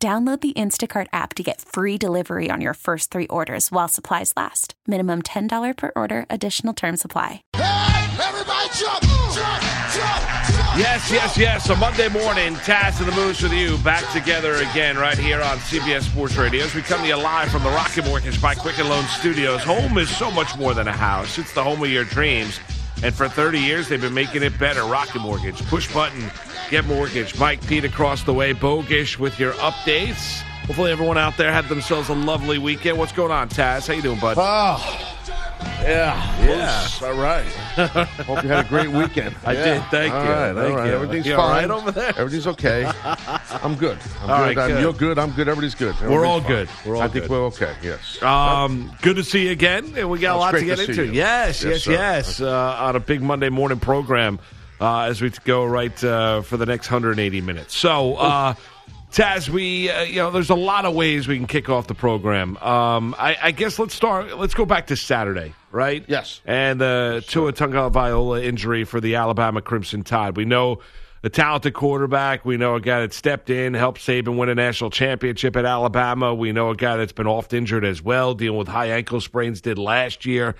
[0.00, 4.32] Download the Instacart app to get free delivery on your first three orders while supplies
[4.36, 4.74] last.
[4.86, 7.42] Minimum $10 per order, additional term supply.
[7.56, 9.60] Hey, everybody jump, jump, jump,
[9.98, 10.78] jump.
[10.78, 11.68] Yes, yes, yes.
[11.70, 15.58] A Monday morning, Taz and the Moose with you back together again right here on
[15.58, 18.88] CBS Sports Radio as we come to you live from the Rocket Mortgage by Quicken
[18.88, 19.64] Loan Studios.
[19.64, 21.38] Home is so much more than a house.
[21.38, 22.60] It's the home of your dreams.
[23.02, 24.82] And for 30 years, they've been making it better.
[24.82, 25.64] Rocket Mortgage.
[25.66, 26.30] Push button,
[26.70, 27.38] get mortgage.
[27.38, 28.52] Mike Pete across the way.
[28.54, 30.42] Bogish with your updates.
[30.66, 32.98] Hopefully everyone out there had themselves a lovely weekend.
[32.98, 33.86] What's going on, Taz?
[33.86, 34.36] How you doing, bud?
[34.38, 36.88] Oh, yeah, Yeah.
[37.06, 37.44] All right.
[38.26, 39.34] Hope you had a great weekend.
[39.44, 39.64] I Yeah.
[39.64, 39.82] did.
[39.90, 40.30] Thank All you.
[40.30, 40.86] right, Thank all right.
[40.88, 40.92] you.
[40.94, 42.08] Everything's You all fine right over there?
[42.18, 42.84] Everything's okay.
[43.62, 43.98] I'm good.
[44.22, 44.42] I'm All good.
[44.56, 44.80] right, I'm- good.
[44.82, 45.18] You're good.
[45.18, 45.48] I'm good.
[45.48, 45.94] Everybody's good.
[46.00, 46.86] We're all Everybody's good.
[46.88, 47.30] We're all I think good.
[47.30, 47.74] we're okay.
[47.82, 48.22] Yes.
[48.22, 50.76] Um, good to see you again, and we got a Oh, lot it's to great
[50.76, 51.12] get to see into.
[51.12, 51.18] you.
[51.18, 51.92] Yes, Yes, yes, sir.
[51.92, 52.40] yes.
[52.40, 54.38] Uh, on a big Monday morning program
[54.80, 57.76] uh, as we go right uh, for the next 180 minutes.
[57.76, 58.54] So, uh,
[59.12, 61.94] Taz, we uh, you know, there's a lot of ways we can kick off the
[61.94, 62.56] program.
[62.58, 64.36] Um, I, I guess let's start.
[64.38, 66.04] Let's go back to Saturday, right?
[66.06, 66.40] Yes.
[66.44, 70.36] And the Tua Tagovailoa injury for the Alabama Crimson Tide.
[70.36, 70.80] We know
[71.22, 72.44] a talented quarterback.
[72.44, 76.34] We know a guy that stepped in, helped Saban win a national championship at Alabama.
[76.34, 79.60] We know a guy that's been oft injured as well, dealing with high ankle sprains,
[79.60, 80.54] did last year,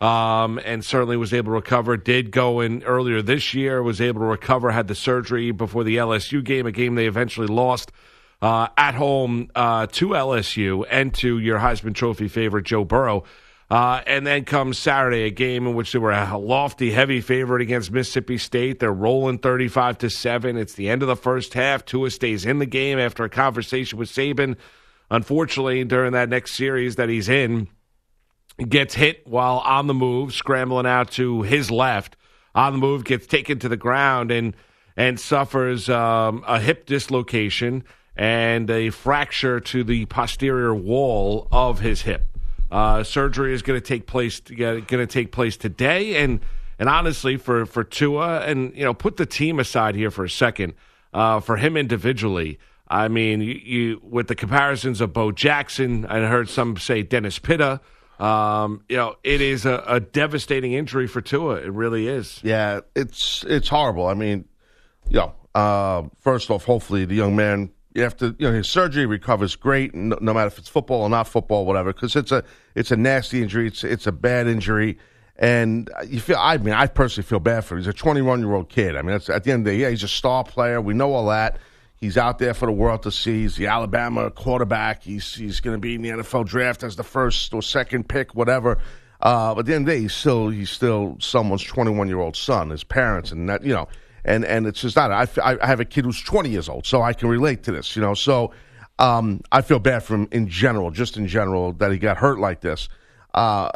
[0.00, 1.96] um, and certainly was able to recover.
[1.96, 5.96] Did go in earlier this year, was able to recover, had the surgery before the
[5.96, 7.92] LSU game, a game they eventually lost.
[8.42, 13.24] Uh, at home uh, to LSU and to your Heisman Trophy favorite Joe Burrow.
[13.70, 17.62] Uh, and then comes Saturday, a game in which they were a lofty, heavy favorite
[17.62, 18.78] against Mississippi State.
[18.78, 20.56] They're rolling 35 to 7.
[20.56, 21.84] It's the end of the first half.
[21.84, 24.56] Tua stays in the game after a conversation with Saban.
[25.10, 27.68] Unfortunately, during that next series that he's in,
[28.68, 32.16] gets hit while on the move, scrambling out to his left.
[32.54, 34.54] On the move, gets taken to the ground and
[34.96, 37.82] and suffers um, a hip dislocation
[38.16, 42.24] and a fracture to the posterior wall of his hip.
[42.70, 46.40] Uh, surgery is going to take place going to take place today, and
[46.78, 50.30] and honestly, for for Tua, and you know, put the team aside here for a
[50.30, 50.74] second.
[51.12, 56.18] Uh, for him individually, I mean, you, you with the comparisons of Bo Jackson, I
[56.26, 57.80] heard some say Dennis Pitta.
[58.18, 61.56] Um, you know, it is a, a devastating injury for Tua.
[61.56, 62.40] It really is.
[62.42, 64.06] Yeah, it's it's horrible.
[64.06, 64.44] I mean,
[65.08, 69.56] you know, uh, first off, hopefully the young man after you know his surgery recovers
[69.56, 71.92] great, no, no matter if it's football or not football, whatever.
[71.92, 73.66] Because it's a it's a nasty injury.
[73.66, 74.98] It's it's a bad injury,
[75.36, 76.36] and you feel.
[76.38, 77.80] I mean, I personally feel bad for him.
[77.80, 78.96] He's a 21 year old kid.
[78.96, 80.80] I mean, that's, at the end of the day, yeah, he's a star player.
[80.80, 81.58] We know all that.
[82.04, 83.42] He's out there for the world to see.
[83.42, 85.02] He's the Alabama quarterback.
[85.02, 88.34] He's he's going to be in the NFL draft as the first or second pick,
[88.34, 88.76] whatever.
[89.22, 92.18] Uh, but at the end of the day, he's still he's still someone's 21 year
[92.18, 93.88] old son, his parents, and that you know,
[94.22, 95.10] and and it's just not.
[95.10, 97.96] I, I have a kid who's 20 years old, so I can relate to this,
[97.96, 98.12] you know.
[98.12, 98.52] So
[98.98, 102.38] um, I feel bad for him in general, just in general, that he got hurt
[102.38, 102.90] like this.
[103.32, 103.70] Uh,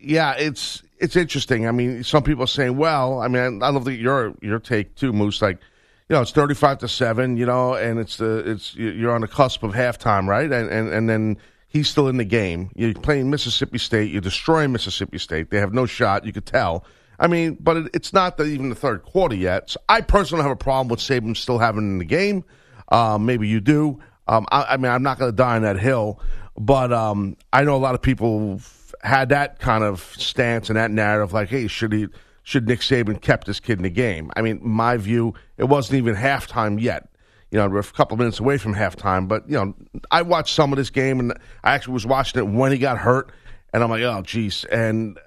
[0.00, 1.68] yeah, it's it's interesting.
[1.68, 4.96] I mean, some people are saying, well, I mean, I love the, your your take
[4.96, 5.40] too, Moose.
[5.40, 5.60] Like,
[6.08, 9.20] you know, it's thirty five to seven, you know, and it's the it's you're on
[9.20, 10.50] the cusp of halftime, right?
[10.50, 11.36] And and and then
[11.68, 12.70] he's still in the game.
[12.74, 14.10] You're playing Mississippi State.
[14.10, 15.50] You're destroying Mississippi State.
[15.50, 16.24] They have no shot.
[16.24, 16.84] You could tell.
[17.20, 19.70] I mean, but it, it's not the, even the third quarter yet.
[19.70, 22.44] So I personally have a problem with Saban still having in the game.
[22.90, 24.00] Um, maybe you do.
[24.28, 26.20] Um, I, I mean, I'm not going to die on that hill,
[26.56, 28.60] but um, I know a lot of people
[29.02, 32.08] had that kind of stance and that narrative, like, hey, should he?
[32.48, 34.30] Should Nick Saban kept this kid in the game?
[34.34, 37.10] I mean, my view, it wasn't even halftime yet.
[37.50, 39.74] You know, we're a couple minutes away from halftime, but you know,
[40.10, 42.96] I watched some of this game, and I actually was watching it when he got
[42.96, 43.32] hurt,
[43.74, 45.18] and I'm like, oh, geez, and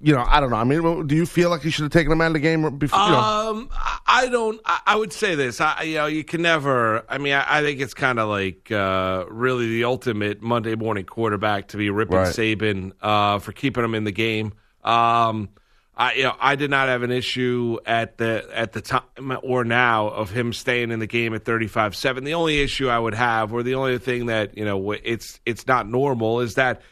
[0.00, 0.56] you know, I don't know.
[0.56, 2.78] I mean, do you feel like he should have taken him out of the game
[2.78, 2.98] before?
[3.00, 3.18] You know?
[3.18, 3.68] Um,
[4.06, 4.58] I- don't.
[4.64, 5.60] I I would say this.
[5.60, 7.04] I, you know, you can never.
[7.06, 11.04] I mean, I, I think it's kind of like uh, really the ultimate Monday morning
[11.04, 12.28] quarterback to be ripping Right.
[12.34, 14.54] Saban uh, for keeping him in the game.
[14.84, 15.50] Um,
[15.96, 19.02] I, you know, I did not have an issue at the at the time
[19.42, 22.24] or now of him staying in the game at 35-7.
[22.24, 25.66] The only issue I would have, or the only thing that you know, it's it's
[25.66, 26.82] not normal, is that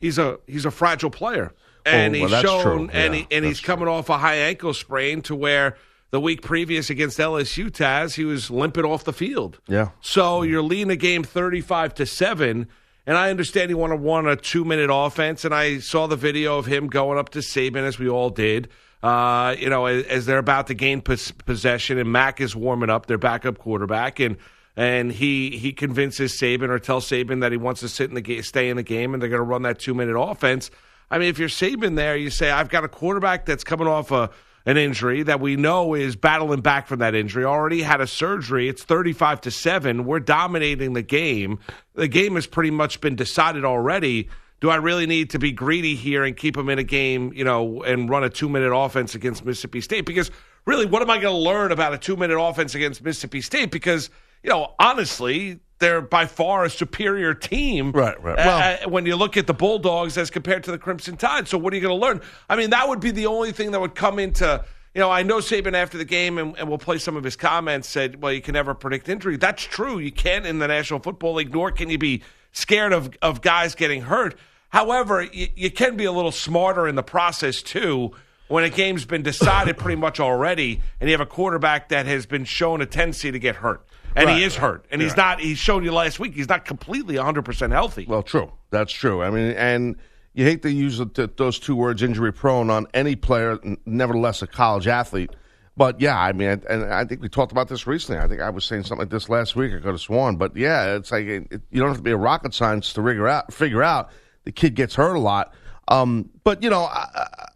[0.00, 1.52] he's a he's a fragile player,
[1.84, 2.90] and Oh, well, he's shown, true.
[2.92, 5.76] and he, and he's coming off a high ankle sprain to where
[6.10, 9.58] the week previous against LSU, Taz, he was limping off the field.
[9.68, 9.88] Yeah.
[10.00, 12.68] So you're leading the game 35 to 7.
[13.06, 15.44] And I understand he want to want a two minute offense.
[15.44, 18.68] And I saw the video of him going up to Saban, as we all did.
[19.02, 22.90] Uh, you know, as, as, they're about to gain pos- possession, and Mac is warming
[22.90, 24.36] up, their backup quarterback, and
[24.74, 28.20] and he he convinces Saban or tells Saban that he wants to sit in the
[28.20, 30.70] game, stay in the game, and they're going to run that two minute offense.
[31.10, 34.10] I mean, if you're Saban there, you say I've got a quarterback that's coming off
[34.10, 34.30] a
[34.66, 37.44] an injury that we know is battling back from that injury.
[37.44, 38.68] Already had a surgery.
[38.68, 40.04] It's 35 to 7.
[40.04, 41.60] We're dominating the game.
[41.94, 44.28] The game has pretty much been decided already.
[44.60, 47.44] Do I really need to be greedy here and keep him in a game, you
[47.44, 50.30] know, and run a 2-minute offense against Mississippi State because
[50.64, 54.10] really what am I going to learn about a 2-minute offense against Mississippi State because,
[54.42, 57.92] you know, honestly, they're by far a superior team.
[57.92, 58.36] Right, right.
[58.36, 61.48] Well, uh, when you look at the Bulldogs as compared to the Crimson Tide.
[61.48, 62.22] So what are you going to learn?
[62.48, 64.64] I mean, that would be the only thing that would come into.
[64.94, 67.36] You know, I know Saban after the game, and, and we'll play some of his
[67.36, 67.88] comments.
[67.88, 69.98] Said, "Well, you can never predict injury." That's true.
[69.98, 73.74] You can't in the National Football League, nor can you be scared of of guys
[73.74, 74.38] getting hurt.
[74.70, 78.12] However, you, you can be a little smarter in the process too
[78.48, 82.24] when a game's been decided pretty much already, and you have a quarterback that has
[82.24, 83.84] been shown a tendency to get hurt
[84.16, 85.16] and Right, he is hurt, and he's Right.
[85.18, 85.40] not.
[85.40, 88.06] He's shown you last week he's not completely 100 percent healthy.
[88.08, 88.50] Well, true.
[88.70, 89.22] That's true.
[89.22, 89.96] I mean, and
[90.34, 94.46] you hate to use the, those two words, injury prone, on any player, nevertheless a
[94.46, 95.30] college athlete.
[95.78, 98.18] But yeah, I mean, and I think we talked about this recently.
[98.20, 99.72] I think I was saying something like this last week.
[99.72, 102.10] I could have sworn, but yeah, it's like it, it- you don't have to be
[102.12, 104.10] a rocket scientist to figure out figure out
[104.44, 105.52] the kid gets hurt a lot.
[105.88, 107.48] Um, but you know, I-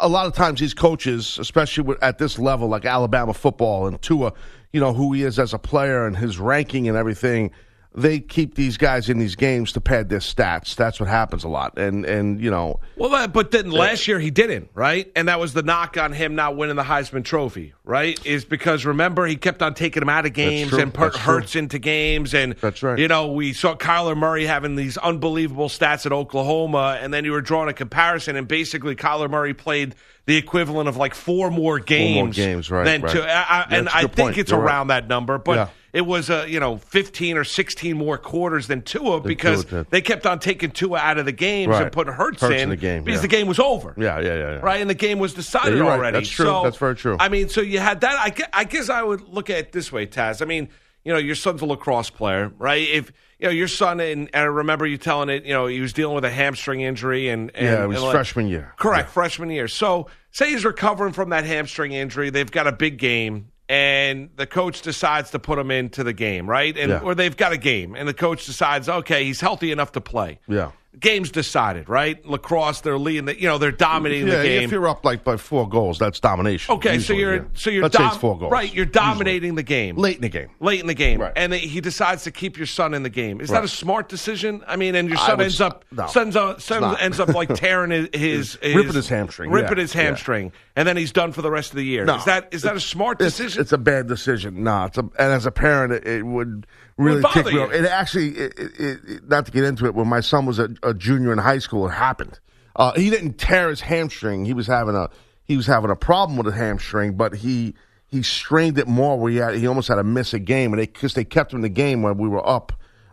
[0.00, 4.32] a lot of times these coaches, especially at this level, like Alabama football and Tua,
[4.76, 7.50] you know who he is as a player and his ranking and everything.
[7.96, 10.74] They keep these guys in these games to pad their stats.
[10.74, 11.78] That's what happens a lot.
[11.78, 15.10] And and you know, Well, uh, but then last year he didn't, right?
[15.16, 18.24] And that was the knock on him not winning the Heisman Trophy, right?
[18.26, 21.78] Is because remember he kept on taking him out of games and put Hurts into
[21.78, 22.98] games, and That's right.
[22.98, 27.32] You know, we saw Kyler Murray having these unbelievable stats at Oklahoma, and then you
[27.32, 29.94] were drawing a comparison, and basically Kyler Murray played
[30.26, 33.12] the equivalent of like four more games, more games, right, Than right.
[33.12, 34.38] to, I, I, and I think point.
[34.38, 34.66] it's You're right.
[34.66, 35.54] around that number, but.
[35.56, 35.68] Yeah.
[35.96, 40.02] It was a you know fifteen or sixteen more quarters than Tua because Tua they
[40.02, 42.76] kept on taking Tua out of the games and putting Hurts, Hurts in, in the
[42.76, 43.22] game, because yeah.
[43.22, 43.94] the game was over.
[43.96, 44.56] yeah, yeah, yeah, yeah.
[44.58, 45.92] Right, and the game was decided Yeah, right.
[45.92, 46.18] already.
[46.18, 46.44] That's true.
[46.44, 47.16] So, That's very true.
[47.18, 48.18] I mean, so you had that.
[48.20, 50.42] I guess, I guess I would look at it this way, Taz.
[50.42, 50.68] I mean,
[51.02, 52.86] you know, your son's a lacrosse player, right?
[52.86, 55.80] If you know your son, and, and I remember you telling it, you know, he
[55.80, 58.74] was dealing with a hamstring injury, and, and Yeah, it was like- freshman year.
[58.76, 59.66] Correct, freshman year.
[59.66, 62.28] So say he's recovering from that hamstring injury.
[62.28, 66.48] They've got a big game, and the coach decides to put him into the game,
[66.48, 66.76] right?
[66.76, 67.00] And Yeah.
[67.00, 70.38] or they've got a game, and the coach decides, okay, he's healthy enough to play.
[70.48, 70.70] Yeah.
[70.98, 72.24] Game's decided, right?
[72.24, 73.26] Lacrosse, they're leading.
[73.26, 74.62] The, you know, they're dominating Yeah, the game.
[74.64, 76.74] if you're up like by four goals, that's domination.
[76.76, 77.42] Okay, usually, so you're yeah.
[77.52, 78.50] so you're Let's say it's four goals.
[78.50, 78.72] right.
[78.72, 80.48] You're dominating the game late in the game.
[80.58, 81.32] late in the game, Right.
[81.36, 83.40] and he decides to keep your son in the game.
[83.42, 83.56] Is Right.
[83.58, 84.64] that a smart decision?
[84.66, 86.06] I mean, and your son would ends up no.
[86.06, 89.82] sons up, son ends up like tearing his, his, his Ripping his hamstring, ripping yeah,
[89.82, 92.06] his hamstring, and then he's done for the rest of the year.
[92.06, 92.16] No.
[92.16, 93.60] Is that is that a smart It's, decision?
[93.60, 94.64] it's a bad decision.
[94.64, 96.66] No, it's a, and as a parent, it, it would
[96.96, 97.72] really tick me off.
[97.72, 100.70] It actually, it, it, it, not to get into it, when my son was a,
[100.82, 102.38] a junior in high school, it happened.
[102.74, 104.44] Uh, he didn't tear his hamstring.
[104.44, 105.08] He was having a
[105.44, 107.74] he was having a problem with his hamstring, but he
[108.06, 109.18] he strained it more.
[109.18, 111.52] Where he had, he almost had to miss a game, and they because they kept
[111.52, 112.72] him in the game when we were up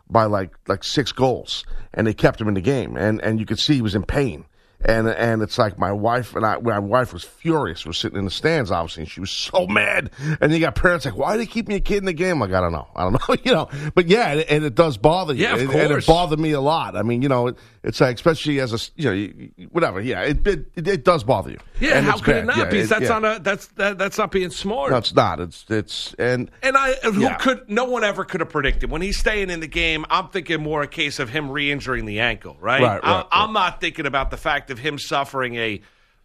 [0.10, 3.46] by like like six goals, and they kept him in the game, and and you
[3.46, 4.46] could see he was in pain.
[4.86, 7.86] And and it's like my wife and I, my wife was furious.
[7.86, 10.12] We're sitting in the stands, obviously, and she was so mad.
[10.42, 12.52] And you got parents like, "Why are they keeping your kid in the game?" Like,
[12.52, 13.70] I don't know, I don't know, you know.
[13.96, 15.44] But yeah, and, and it does bother you.
[15.44, 16.96] Yeah, of and, and it bothered me a lot.
[16.96, 20.00] I mean, you know, it, it's like especially as a you know, you, whatever.
[20.00, 21.60] Yeah, it it, it, does bother you.
[21.80, 22.80] yeah, And how could it not Yeah, be?
[22.80, 23.20] it- that's yeah.
[23.20, 24.92] not a that's that, that's not being smart.
[24.92, 25.40] No, it's not.
[25.40, 27.36] It's it's and And I, who Yeah.
[27.36, 30.06] could, no one ever could have predicted when he's staying in the game.
[30.10, 32.82] I'm thinking more a case of him re-injuring the ankle, right?
[32.82, 33.26] Right, right, I, right.
[33.32, 35.82] I'm not thinking about the fact of him suffering a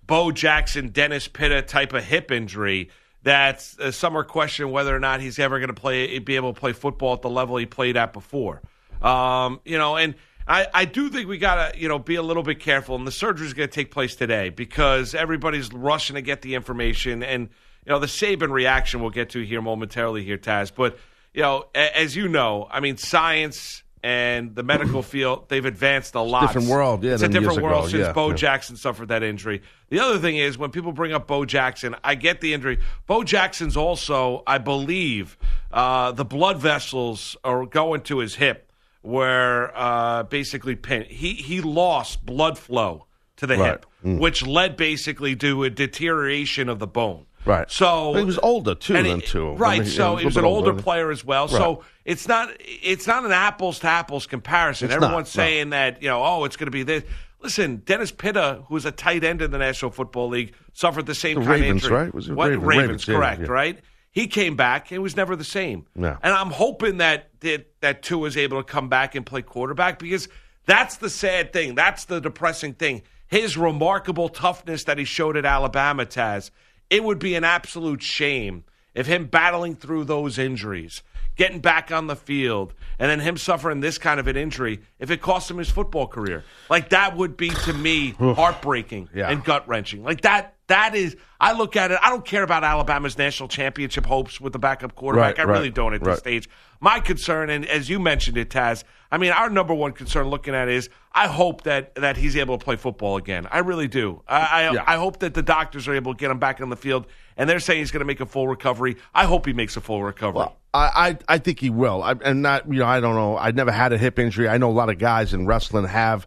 [0.07, 2.89] Bo Jackson, Dennis Pitta type of hip injury.
[3.25, 6.55] That's uh, some are questioning whether or not he's ever going to play, be able
[6.55, 8.63] to play football at the level he played at before.
[9.03, 10.15] Um, you know, and
[10.49, 12.97] I, I do think we got to, you know, be a little bit careful.
[12.97, 16.55] And the surgery is going to take place today because everybody's rushing to get the
[16.55, 17.23] information.
[17.23, 17.51] And,
[17.85, 20.73] you know, the Saban reaction we'll get to here momentarily here, Taz.
[20.75, 20.99] But,
[21.35, 26.15] you know, a- as you know, I mean, science and the medical field, they've advanced
[26.15, 26.47] a lot.
[26.47, 28.37] different world, yeah, It's a different world ago, since yeah, Bo yeah.
[28.37, 29.61] Jackson suffered that injury.
[29.91, 32.79] The other thing is when people bring up Bo Jackson, I get the injury.
[33.07, 35.37] Bo Jackson's also, I believe,
[35.73, 38.68] uh, the blood vessels are going to his hip,
[39.03, 43.71] where uh, basically pin- he he lost blood flow to the Right.
[43.71, 47.27] hip, which led basically to a deterioration of the bone.
[47.45, 47.71] Right.
[47.71, 49.53] So But he was older too and than he- two.
[49.53, 49.81] Right.
[49.83, 50.83] Mean, so he was an older older.
[50.83, 51.45] player as well.
[51.47, 51.53] Right.
[51.57, 54.87] So it's not it's not an apples to apples comparison.
[54.87, 55.43] It's not, Everyone's no.
[55.43, 57.05] saying that you know, oh, it's going to be this.
[57.41, 61.15] Listen, Dennis Pitta, who was a tight end in the National Football League, suffered the
[61.15, 62.03] same The kind Ravens, of injury.
[62.07, 62.15] right?
[62.15, 62.65] Was it what Ravens?
[62.67, 62.79] Ravens?
[62.89, 63.47] Ravens, yeah, correct, yeah.
[63.47, 63.79] right?
[64.19, 65.87] He came back and was never the same.
[65.95, 66.17] No.
[66.25, 70.01] And I'm hoping that that that Tua is able to come back and play quarterback
[70.01, 70.29] because
[70.67, 71.77] that's the sad thing.
[71.77, 73.03] That's the depressing thing.
[73.29, 76.51] His remarkable toughness that he showed at Alabama, Taz.
[76.91, 81.05] It would be an absolute shame if him battling through those injuries,
[81.37, 85.13] getting back on the field, and then him suffering this kind of an injury, if
[85.13, 86.43] it cost him his football career.
[86.69, 89.31] Like that would be to me heartbreaking Yeah.
[89.31, 90.03] and gut wrenching.
[90.03, 94.07] Like that that is I look at it, I don't care about Alabama's national championship
[94.07, 95.39] hopes with the backup quarterback.
[95.39, 96.19] Right, I really don't at this right.
[96.19, 96.49] stage.
[96.81, 100.55] My concern, and as you mentioned it, Taz, I mean, our number one concern looking
[100.55, 103.47] at it is I hope that that he's able to play football again.
[103.51, 104.23] I really do.
[104.29, 104.85] I I, Yeah.
[104.87, 107.07] I hope that the doctors are able to get him back on the field,
[107.37, 108.97] and they're saying he's going to make a full recovery.
[109.15, 110.39] I hope he makes a full recovery.
[110.39, 112.03] Well, I, I I think he will.
[112.03, 113.39] I, and not you know I don't know.
[113.39, 114.49] I never had a hip injury.
[114.49, 116.27] I know a lot of guys in wrestling have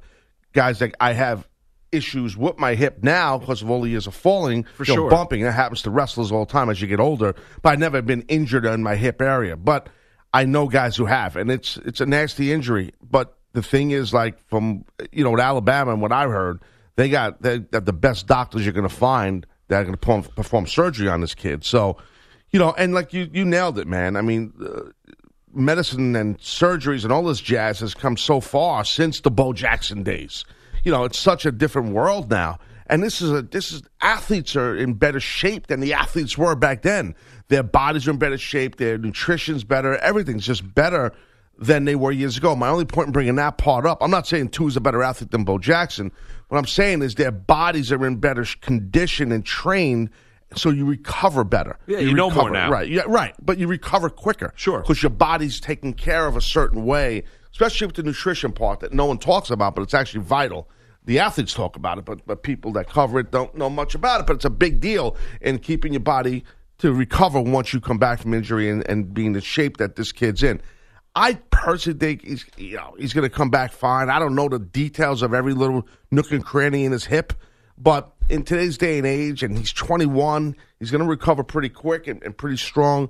[0.53, 1.47] guys that I have
[1.91, 5.01] issues with my hip now because of all the years of falling, For you know,
[5.03, 5.09] sure.
[5.09, 5.43] bumping.
[5.43, 7.35] That happens to wrestlers all the time as you get older.
[7.61, 9.55] But I've never been injured in my hip area.
[9.55, 9.89] But
[10.33, 12.93] I know guys who have, and it's it's a nasty injury.
[13.01, 16.61] But the thing is, like from you know, at Alabama and what I heard,
[16.95, 19.97] they got they got the best doctors you're going to find that are going to
[19.97, 21.63] perform, perform surgery on this kid.
[21.63, 21.97] So,
[22.51, 24.15] you know, and like you you nailed it, man.
[24.15, 24.53] I mean.
[24.63, 24.91] Uh,
[25.53, 30.01] medicine and surgeries and all this jazz has come so far since the Bo Jackson
[30.01, 30.45] days.
[30.83, 32.59] You know, it's such a different world now.
[32.87, 36.55] And this is a this is athletes are in better shape than the athletes were
[36.55, 37.15] back then.
[37.47, 41.13] Their bodies are in better shape, their nutrition's better, everything's just better
[41.57, 42.55] than they were years ago.
[42.55, 45.03] My only point in bringing that part up, I'm not saying Tua is a better
[45.03, 46.11] athlete than Bo Jackson.
[46.49, 50.09] What I'm saying is their bodies are in better condition and trained,
[50.55, 51.77] so you recover better.
[51.87, 52.71] Yeah, you know more recover- now.
[52.71, 52.89] right?
[52.89, 53.33] Yeah, right.
[53.41, 54.79] But you recover quicker, Sure.
[54.79, 58.93] because your body's taken care of a certain way, especially with the nutrition part that
[58.93, 60.67] no one talks about, but it's actually vital.
[61.05, 64.21] The athletes talk about it, but but people that cover it don't know much about
[64.21, 64.27] it.
[64.27, 66.43] But it's a big deal in keeping your body
[66.77, 70.11] to recover once you come back from injury and, and being the shape that this
[70.11, 70.61] kid's in.
[71.15, 74.09] I personally think he's you know he's going to come back fine.
[74.09, 77.33] I don't know the details of every little nook and cranny in his hip,
[77.77, 82.07] but in today's day and age, and he's 21, he's going to recover pretty quick
[82.07, 83.09] and, and pretty strong.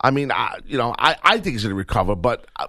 [0.00, 2.68] I mean, I, you know, I, I think he's going to recover, but uh,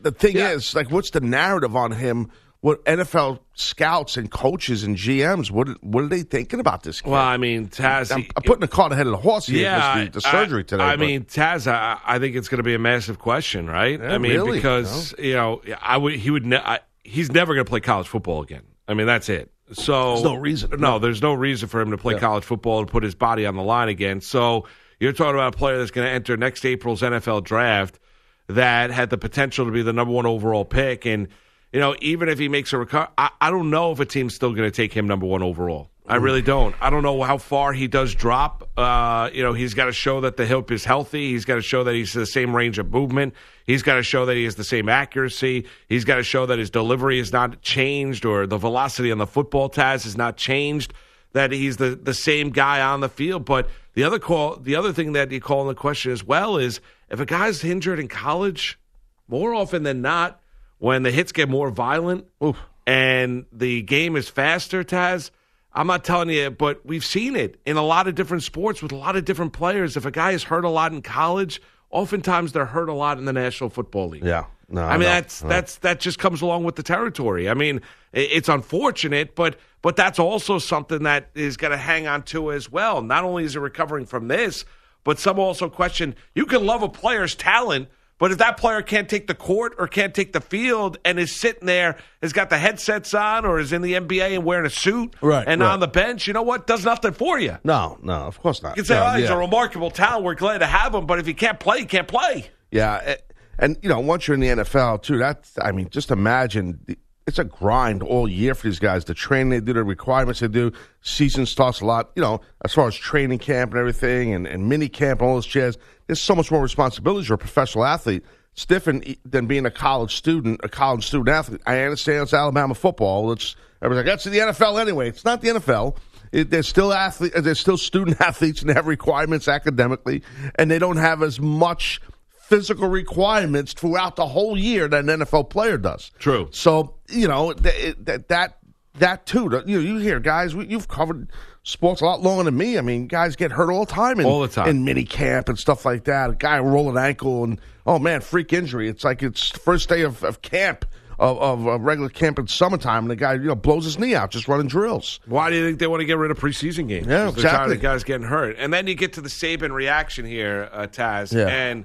[0.00, 0.50] the thing Yeah.
[0.52, 2.30] is, like, what's the narrative on him?
[2.60, 7.10] What NFL scouts and coaches and GMs, what what are they thinking about this kid?
[7.10, 9.62] well, I mean, Taz, I'm, I'm putting the cart ahead of the horse here.
[9.62, 10.82] yeah, with the, the I- surgery today.
[10.82, 14.00] I but- mean, Taz, I, I think it's going to be a massive question, right?
[14.00, 14.58] Yeah, I mean, really?
[14.58, 18.08] because you know, I would he would ne- I, he's never going to play college
[18.08, 18.62] football again.
[18.88, 19.52] I mean, that's it.
[19.74, 20.70] So There's no reason.
[20.70, 20.98] No, No.
[20.98, 22.20] there's no reason for him to play Yeah.
[22.20, 24.20] college football and put his body on the line again.
[24.20, 24.66] So
[24.98, 28.00] you're talking about a player that's going to enter next April's NFL draft
[28.48, 31.28] that had the potential to be the number one overall pick, and
[31.72, 34.34] you know, even if he makes a recovery, I, I don't know if a team's
[34.34, 35.90] still going to take him number one overall.
[36.08, 36.74] I really don't.
[36.80, 38.70] I don't know how far he does drop.
[38.78, 41.32] Uh, you know, he's got to show that the hip is healthy.
[41.32, 43.34] He's got to show that he's the same range of movement.
[43.66, 45.66] He's got to show that he has the same accuracy.
[45.86, 49.26] He's got to show that his delivery is not changed or the velocity on the
[49.26, 50.94] football taz is not changed.
[51.32, 53.44] That he's the, the same guy on the field.
[53.44, 56.56] But the other call, the other thing that you call in the question as well
[56.56, 58.78] is if a guy's injured in college,
[59.26, 60.40] more often than not,
[60.78, 62.56] when the hits get more violent Oof.
[62.86, 65.32] and the game is faster, Taz.
[65.72, 68.92] I'm not telling you, but we've seen it in a lot of different sports with
[68.92, 69.96] a lot of different players.
[69.96, 73.24] If a guy is hurt a lot in college, oftentimes they're hurt a lot in
[73.24, 74.24] the National Football League.
[74.24, 75.06] yeah, no, I mean know.
[75.06, 75.48] that's No.
[75.48, 77.48] that's that just comes along with the territory.
[77.48, 77.80] I mean,
[78.12, 82.70] it's unfortunate, but but that's also something that is going to hang on to as
[82.70, 83.00] well.
[83.02, 84.64] Not only is he recovering from this,
[85.04, 89.08] but some also question you can love a player's talent, but if that player can't
[89.08, 92.58] take the court or can't take the field and is sitting there, has got the
[92.58, 95.70] headsets on or is in the NBA and wearing a suit Right, and right.
[95.72, 96.66] on the bench, you know what?
[96.66, 97.56] Does nothing for you.
[97.64, 98.70] no, no, of course not.
[98.76, 100.24] You can say, No, oh, he's a remarkable talent.
[100.24, 102.50] We're glad to have him, but if he can't play, he can't play.
[102.72, 103.16] Yeah, a-
[103.58, 106.98] and you know, once you're in the NFL too, that's I mean, just imagine the,
[107.28, 109.04] it's a grind all year for these guys.
[109.04, 110.72] The training they do, the requirements they do.
[111.02, 114.68] Season starts a lot, you know, as far as training camp and everything, and, and
[114.68, 115.76] mini camp and all those jazz.
[116.06, 117.28] There's so much more responsibility.
[117.28, 118.24] You're a professional athlete.
[118.54, 121.60] It's different than being a college student, a college student athlete.
[121.66, 123.30] I understand it's Alabama football.
[123.32, 125.10] It's everybody's like that's the NFL anyway.
[125.10, 125.98] It's not the NFL.
[126.32, 127.32] It, they're still athlete.
[127.36, 130.22] They're still student athletes and they have requirements academically,
[130.54, 132.00] and they don't have as much
[132.48, 136.10] physical requirements throughout the whole year that an NFL player does.
[136.18, 136.48] True.
[136.50, 138.58] So you know th- that that
[138.94, 139.44] that too.
[139.66, 140.54] You know, you hear guys.
[140.54, 141.30] You've covered
[141.62, 142.78] sports a lot longer than me.
[142.78, 144.68] I mean, guys get hurt all the time in, All the time.
[144.68, 146.30] in mini camp and stuff like that.
[146.30, 148.88] A guy roll an ankle and oh man, freak injury.
[148.88, 150.86] It's like it's the first day of, of camp
[151.18, 154.14] of, of, of regular camp in summertime, and the guy you know blows his knee
[154.14, 155.20] out just running drills.
[155.26, 157.06] Why do you think they want to get rid of preseason games?
[157.06, 157.76] Yeah, 'Cause They're tired exactly.
[157.76, 158.56] of guys getting hurt.
[158.58, 161.32] And then you get to the Saban reaction here, uh, Taz.
[161.36, 161.46] Yeah.
[161.48, 161.84] And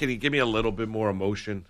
[0.00, 1.66] can you give me a little bit more emotion?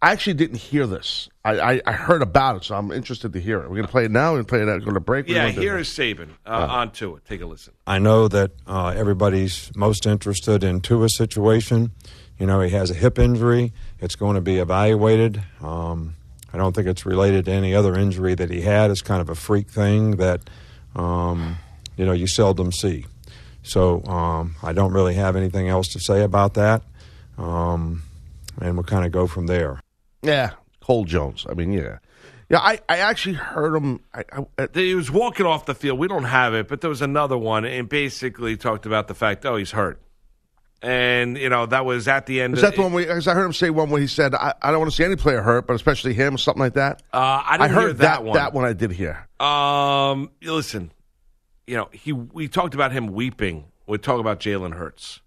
[0.00, 1.28] I actually didn't hear this.
[1.44, 3.68] I, I, I heard about it, so I'm interested to hear it.
[3.68, 4.32] We're gonna play it now.
[4.32, 4.68] We're gonna play it.
[4.68, 5.26] Out, go to break.
[5.26, 6.30] What Yeah, here is Saban.
[6.46, 7.26] Uh, On to it.
[7.26, 7.74] Take a listen.
[7.86, 11.92] I know that uh, everybody's most interested in Tua's situation.
[12.38, 13.74] You know, he has a hip injury.
[14.00, 15.42] It's going to be evaluated.
[15.60, 16.16] Um,
[16.52, 18.90] I don't think it's related to any other injury that he had.
[18.90, 20.48] It's kind of a freak thing that,
[20.96, 21.56] um,
[21.96, 23.04] you know, you seldom see.
[23.62, 26.82] So um, I don't really have anything else to say about that.
[27.38, 28.02] Um,
[28.60, 29.80] and we'll kind of go from there.
[30.22, 31.46] Yeah, Cole Jones.
[31.48, 31.98] I mean, yeah,
[32.48, 32.58] yeah.
[32.58, 34.00] I, I actually heard him.
[34.14, 34.24] I,
[34.58, 35.98] I, He was walking off the field.
[35.98, 39.44] We don't have it, but there was another one, and basically talked about the fact,
[39.44, 40.00] oh, he's hurt.
[40.82, 42.92] And, you know, that was at the end is of that the one?
[42.92, 44.96] Where, because I heard him say one where he said, "I, I don't want to
[44.96, 47.02] see any player hurt, but especially him," or something like that.
[47.10, 48.34] Uh, I didn't heard hear that, one.
[48.34, 49.26] That one I did hear.
[49.40, 50.92] Um, listen,
[51.66, 53.64] you know, he we talked about him weeping.
[53.86, 55.20] We talk about Jalen Hurts,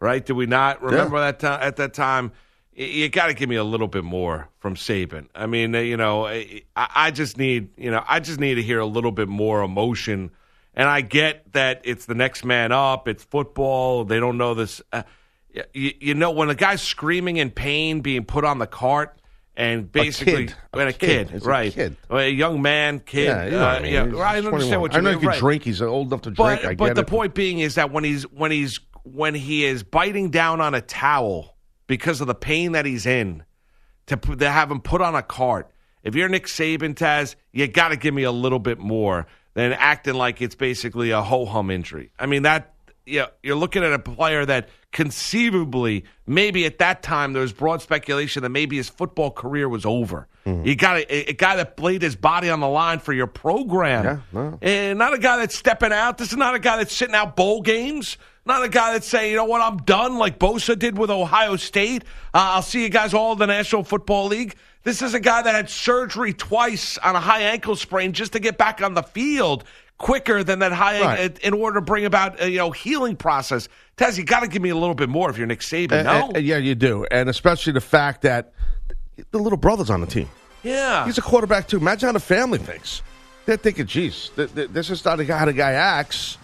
[0.00, 0.24] right?
[0.24, 1.60] Did we not remember that time?
[1.62, 2.32] At that time,
[2.74, 5.28] you got to give me a little bit more from Saban.
[5.34, 8.62] I mean, uh, you know, I, I just need, you know, I just need to
[8.62, 10.30] hear a little bit more emotion.
[10.74, 13.08] And I get that it's the next man up.
[13.08, 14.04] It's football.
[14.04, 14.82] They don't know this.
[14.92, 15.04] Uh,
[15.72, 19.18] you, you know, when a guy's screaming in pain, being put on the cart,
[19.56, 20.56] and basically kid.
[20.72, 21.28] A when a kid.
[21.28, 21.72] kid, It's a right?
[21.72, 21.96] kid.
[22.10, 23.24] A young man, kid.
[23.24, 23.92] Yeah, you know uh, I mean.
[23.94, 24.80] yeah, I understand 21.
[24.82, 25.06] what you mean.
[25.06, 25.18] I know mean.
[25.18, 25.38] he can right.
[25.38, 25.62] drink.
[25.62, 26.72] He's old enough to But, drink.
[26.72, 27.06] I but the it.
[27.06, 30.80] point being is that when he's when he's when he is biting down on a
[30.80, 33.44] towel because of the pain that he's in,
[34.06, 35.70] to, to have him put on a cart.
[36.02, 39.72] If you're Nick Saban, Taz, you got to give me a little bit more than
[39.72, 42.10] acting like it's basically a ho hum injury.
[42.18, 42.72] I mean that.
[43.08, 47.80] Yeah, you're looking at a player that conceivably, maybe at that time, there was broad
[47.80, 50.26] speculation that maybe his football career was over.
[50.44, 50.66] Mm-hmm.
[50.66, 54.04] You got a, a guy that laid his body on the line for your program.
[54.04, 54.58] Yeah, no.
[54.60, 56.18] And not a guy that's stepping out.
[56.18, 58.18] This is not a guy that's sitting out bowl games.
[58.46, 61.56] Not a guy that's saying, you know what, I'm done, like Bosa did with Ohio
[61.56, 62.04] State.
[62.32, 64.54] Uh, I'll see you guys all in the National Football League.
[64.84, 68.38] This is a guy that had surgery twice on a high ankle sprain just to
[68.38, 69.64] get back on the field
[69.98, 71.38] quicker than that high Right.
[71.40, 73.68] in order to bring about a you know healing process.
[73.96, 76.04] Taz, you got to give me a little bit more if you're Nick Saban.
[76.04, 78.52] no, Uh, uh, yeah, you do, and especially the fact that
[79.32, 80.28] the little brother's on the team.
[80.62, 81.78] yeah, He's a quarterback too.
[81.78, 83.02] Imagine how the family thinks.
[83.46, 86.38] They're thinking, "Geez, th- th- this is not how the guy acts."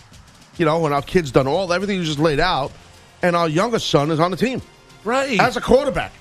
[0.62, 2.70] You know, when our kid's done all everything you just laid out,
[3.20, 4.62] and our youngest son is on the team
[5.02, 5.40] right.
[5.40, 6.12] as a quarterback.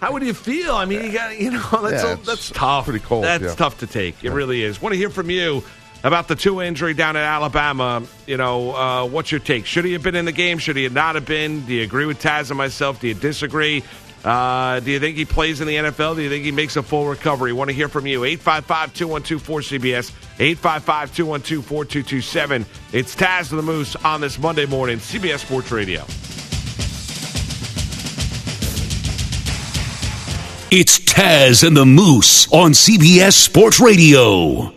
[0.00, 0.76] How would you feel?
[0.76, 2.84] I mean, you got you know that's Yeah, a, that's tough.
[2.84, 3.54] pretty cold, That's yeah.
[3.56, 4.22] tough to take.
[4.22, 4.80] It really is.
[4.80, 5.64] Want to hear from you
[6.04, 8.04] about the Tua injury down at Alabama?
[8.28, 9.66] You know, uh, what's your take?
[9.66, 10.58] Should he have been in the game?
[10.58, 11.66] Should he not have been?
[11.66, 13.00] Do you agree with Taz and myself?
[13.00, 13.82] Do you disagree?
[14.24, 16.16] Uh, do you think he plays in the NFL?
[16.16, 17.52] Do you think he makes a full recovery?
[17.52, 18.24] Want to hear from you.
[18.24, 22.66] 855 212 4CBS, 855 212 4227.
[22.92, 26.02] It's Taz and the Moose on this Monday morning, CBS Sports Radio.
[30.74, 34.72] It's Taz and the Moose on CBS Sports Radio.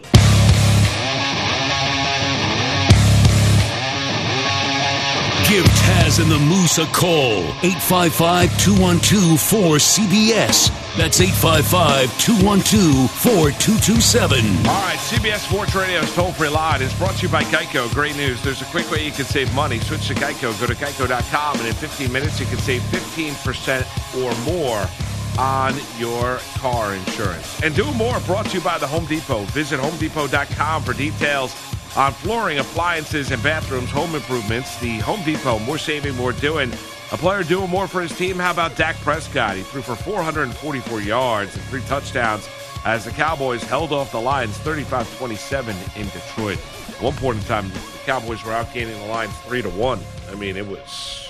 [5.56, 7.40] Give Taz and the Moose a call.
[7.64, 10.68] 855 212 4CBS.
[10.98, 14.68] That's 855 212 4227.
[14.68, 17.90] All right, CBS Sports Radio's toll free line is brought to you by Geico.
[17.94, 18.44] Great news.
[18.44, 19.80] There's a quick way you can save money.
[19.80, 20.52] Switch to Geico.
[20.60, 23.88] Go to geico.com, and in 15 minutes, you can save 15%
[24.20, 24.86] or more
[25.40, 27.64] on your car insurance.
[27.64, 29.46] And do more brought to you by the Home Depot.
[29.56, 31.56] Visit homedepot.com for details
[31.96, 34.78] on flooring, appliances, and bathrooms, home improvements.
[34.80, 36.72] The Home Depot, more saving, more doing.
[37.12, 38.38] A player doing more for his team.
[38.38, 39.56] How about Dak Prescott?
[39.56, 42.48] He threw for 444 yards and three touchdowns
[42.84, 46.58] as the Cowboys held off the Lions 35 27 in Detroit.
[46.90, 50.00] At one point in time, the Cowboys were outgaining the Lions 3 to 1.
[50.30, 51.25] I mean, it was.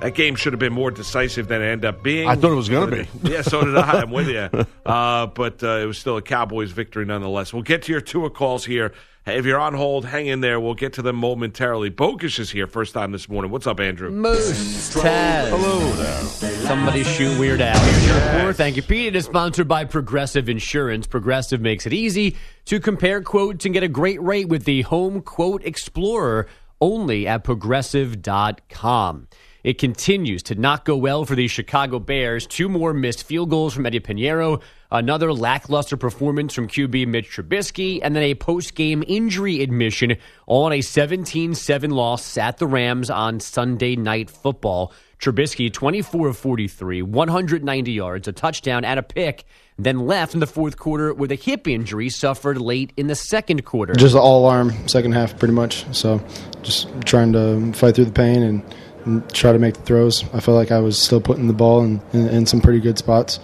[0.00, 2.28] That game should have been more decisive than it ended up being.
[2.28, 3.08] I thought it was gonna be.
[3.22, 4.00] Yeah, so did I.
[4.02, 4.48] I'm with you.
[4.84, 7.54] Uh, but uh, it was still a Cowboys victory nonetheless.
[7.54, 8.92] We'll get to your Tua calls here.
[9.24, 10.60] Hey, If you're on hold, hang in there.
[10.60, 11.88] We'll get to them momentarily.
[11.88, 13.50] Bogus is here first time this morning.
[13.50, 14.10] What's up, Andrew?
[14.10, 15.48] Moose Taz.
[15.48, 16.20] Hello there.
[16.66, 17.78] Somebody shoot Weird Al.
[17.78, 18.56] Here's your report.
[18.56, 19.06] Thank you, Pete.
[19.06, 21.06] It is sponsored by Progressive Insurance.
[21.06, 25.22] Progressive makes it easy to compare quotes and get a great rate with the Home
[25.22, 26.46] Quote Explorer
[26.78, 29.28] only at progressive.com.
[29.64, 32.46] It continues to not go well for the Chicago Bears.
[32.46, 37.98] Two more missed field goals from Eddy Pineiro, another lackluster performance from QB Mitch Trubisky,
[38.02, 43.08] and then a post game injury admission on a 17 7 loss at the Rams
[43.08, 44.92] on Sunday Night Football.
[45.18, 49.46] Trubisky, 24 of 43, 190 yards, a touchdown, and a pick,
[49.78, 53.64] then left in the fourth quarter with a hip injury suffered late in the second
[53.64, 53.94] quarter.
[53.94, 55.86] Just all arm, second half, pretty much.
[55.96, 56.22] So
[56.60, 58.62] just trying to fight through the pain and,
[59.04, 60.24] and try to make the throws.
[60.32, 62.98] I felt like I was still putting the ball in, in, in some pretty good
[62.98, 63.40] spots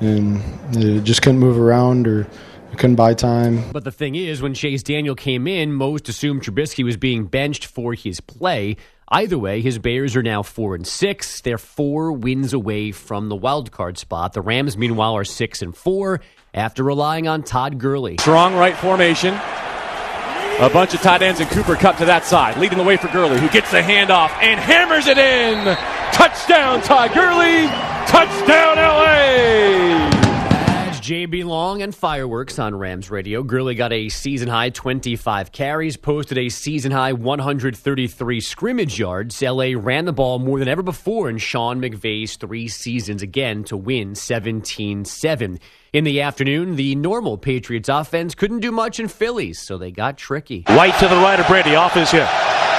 [0.00, 0.38] and
[0.76, 2.26] uh, just couldn't move around or
[2.76, 3.70] couldn't buy time.
[3.72, 7.66] But the thing is, when Chase Daniel came in, most assumed Trubisky was being benched
[7.66, 8.76] for his play.
[9.08, 11.40] Either way, his Bears are now four and six.
[11.40, 14.32] They're four wins away from the wild card spot.
[14.32, 16.20] The Rams, meanwhile, are six and four
[16.52, 18.16] after relying on Todd Gurley.
[18.18, 19.38] Strong right formation.
[20.58, 23.08] A bunch of tight ends and Cooper Kupp to that side, leading the way for
[23.08, 25.76] Gurley, who gets the handoff and hammers it in.
[26.14, 27.66] Touchdown, Todd Gurley.
[28.06, 30.08] Touchdown, LA.
[30.88, 33.42] As JB Long and fireworks on Rams Radio.
[33.42, 39.42] Gurley got a season high 25 carries, posted a season high 133 scrimmage yards.
[39.42, 43.76] LA ran the ball more than ever before in Sean McVay's three seasons again to
[43.76, 45.60] win 17 7.
[45.96, 50.18] In the afternoon, the normal Patriots offense couldn't do much in Phillies, so they got
[50.18, 50.62] tricky.
[50.68, 52.28] White to the right of Brady, off his hip.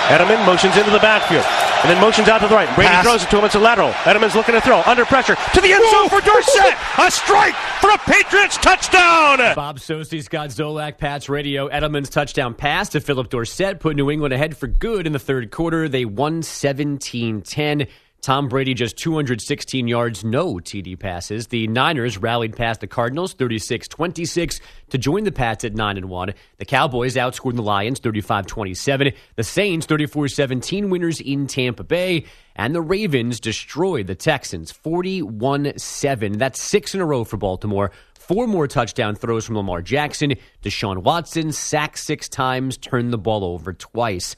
[0.05, 1.43] Edelman motions into the backfield.
[1.81, 2.69] And then motions out to the right.
[2.75, 3.03] Brady Pass.
[3.03, 3.45] throws it to him.
[3.45, 3.89] It's a lateral.
[4.03, 4.83] Edelman's looking to throw.
[4.83, 5.35] Under pressure.
[5.35, 6.75] To the end zone for Dorsett.
[6.99, 9.37] a strike for a Patriots touchdown.
[9.55, 11.69] Bob Socci, Scott Zolak, Pats Radio.
[11.69, 15.49] Edelman's touchdown pass to Phillip Dorsett put New England ahead for good in the third
[15.49, 15.89] quarter.
[15.89, 17.87] They won 17 10.
[18.21, 21.47] Tom Brady just 216 yards, no TD passes.
[21.47, 26.33] The Niners rallied past the Cardinals 36-26 to join the Pats at 9 and 1.
[26.57, 29.13] The Cowboys outscored the Lions 35-27.
[29.35, 32.25] The Saints 34-17 winners in Tampa Bay,
[32.55, 36.37] and the Ravens destroyed the Texans 41-7.
[36.37, 37.91] That's 6 in a row for Baltimore.
[38.15, 40.33] Four more touchdown throws from Lamar Jackson.
[40.61, 44.35] Deshaun Watson sacked 6 times, turned the ball over twice.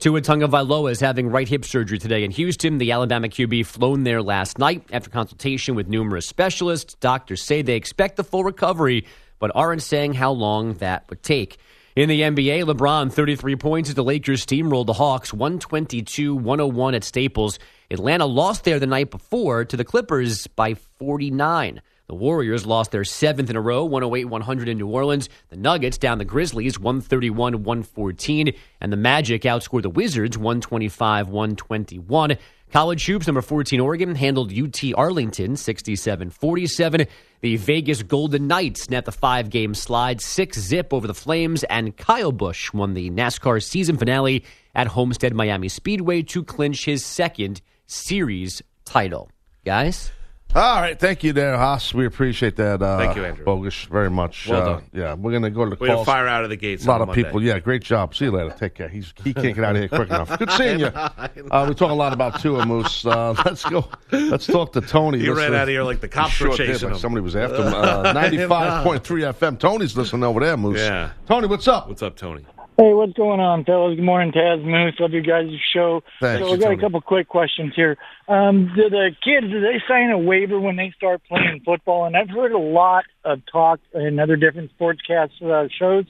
[0.00, 2.78] Tua Tagovailoa is having right hip surgery today in Houston.
[2.78, 6.94] The Alabama QB flown there last night after consultation with numerous specialists.
[7.00, 9.06] Doctors say they expect the full recovery,
[9.40, 11.56] but aren't saying how long that would take.
[11.96, 17.58] In the NBA, LeBron 33 points as the Lakers steamrolled the Hawks 122-101 at Staples.
[17.90, 21.82] Atlanta lost there the night before to the Clippers by 49.
[22.08, 25.28] The Warriors lost their seventh in a row, 108 100 in New Orleans.
[25.50, 28.54] The Nuggets down the Grizzlies, 131 114.
[28.80, 32.38] And the Magic outscored the Wizards, 125 121.
[32.72, 37.06] College Hoops, number 14 Oregon, handled UT Arlington, 67 47.
[37.42, 41.62] The Vegas Golden Knights net the five game slide, 6 zip over the Flames.
[41.64, 44.44] And Kyle Busch won the NASCAR season finale
[44.74, 49.30] at Homestead Miami Speedway to clinch his second series title.
[49.66, 50.10] Guys?
[50.54, 51.92] All right, thank you there, Haas.
[51.92, 52.80] We appreciate that.
[52.80, 53.44] Uh, Thank you, Andrew.
[53.44, 54.48] Bogus, very much.
[54.48, 54.84] Well uh, done.
[54.94, 56.86] Yeah, we're gonna go to the to fire out of the gates.
[56.86, 57.42] A lot of people.
[57.42, 58.14] Yeah, great job.
[58.14, 58.54] See you later.
[58.58, 58.88] Take care.
[58.88, 60.38] He's he can't get out of here quick enough.
[60.38, 60.86] Good seeing you.
[60.86, 63.04] Uh, we talk a lot about Tua Moose.
[63.04, 63.88] Uh, let's go.
[64.10, 65.18] Let's talk to Tony.
[65.18, 67.00] You Listen- ran out of here like the cops were did, chasing like him.
[67.00, 67.74] Somebody was after him.
[67.78, 69.58] Uh, Ninety-five point three FM.
[69.58, 70.78] Tony's listening over there, Moose.
[70.80, 71.10] Yeah.
[71.26, 71.88] Tony, what's up?
[71.88, 72.44] What's up, Tony?
[72.80, 73.96] Hey, what's going on, fellas?
[73.96, 74.94] Good morning, Taz Moose.
[75.00, 76.04] Love you guys' show.
[76.20, 76.46] Thanks.
[76.46, 77.96] So we got a couple quick questions here.
[78.28, 82.04] Um, do the kids do they sign a waiver when they start playing football?
[82.04, 86.04] And I've heard a lot of talk in other different sportscast uh, shows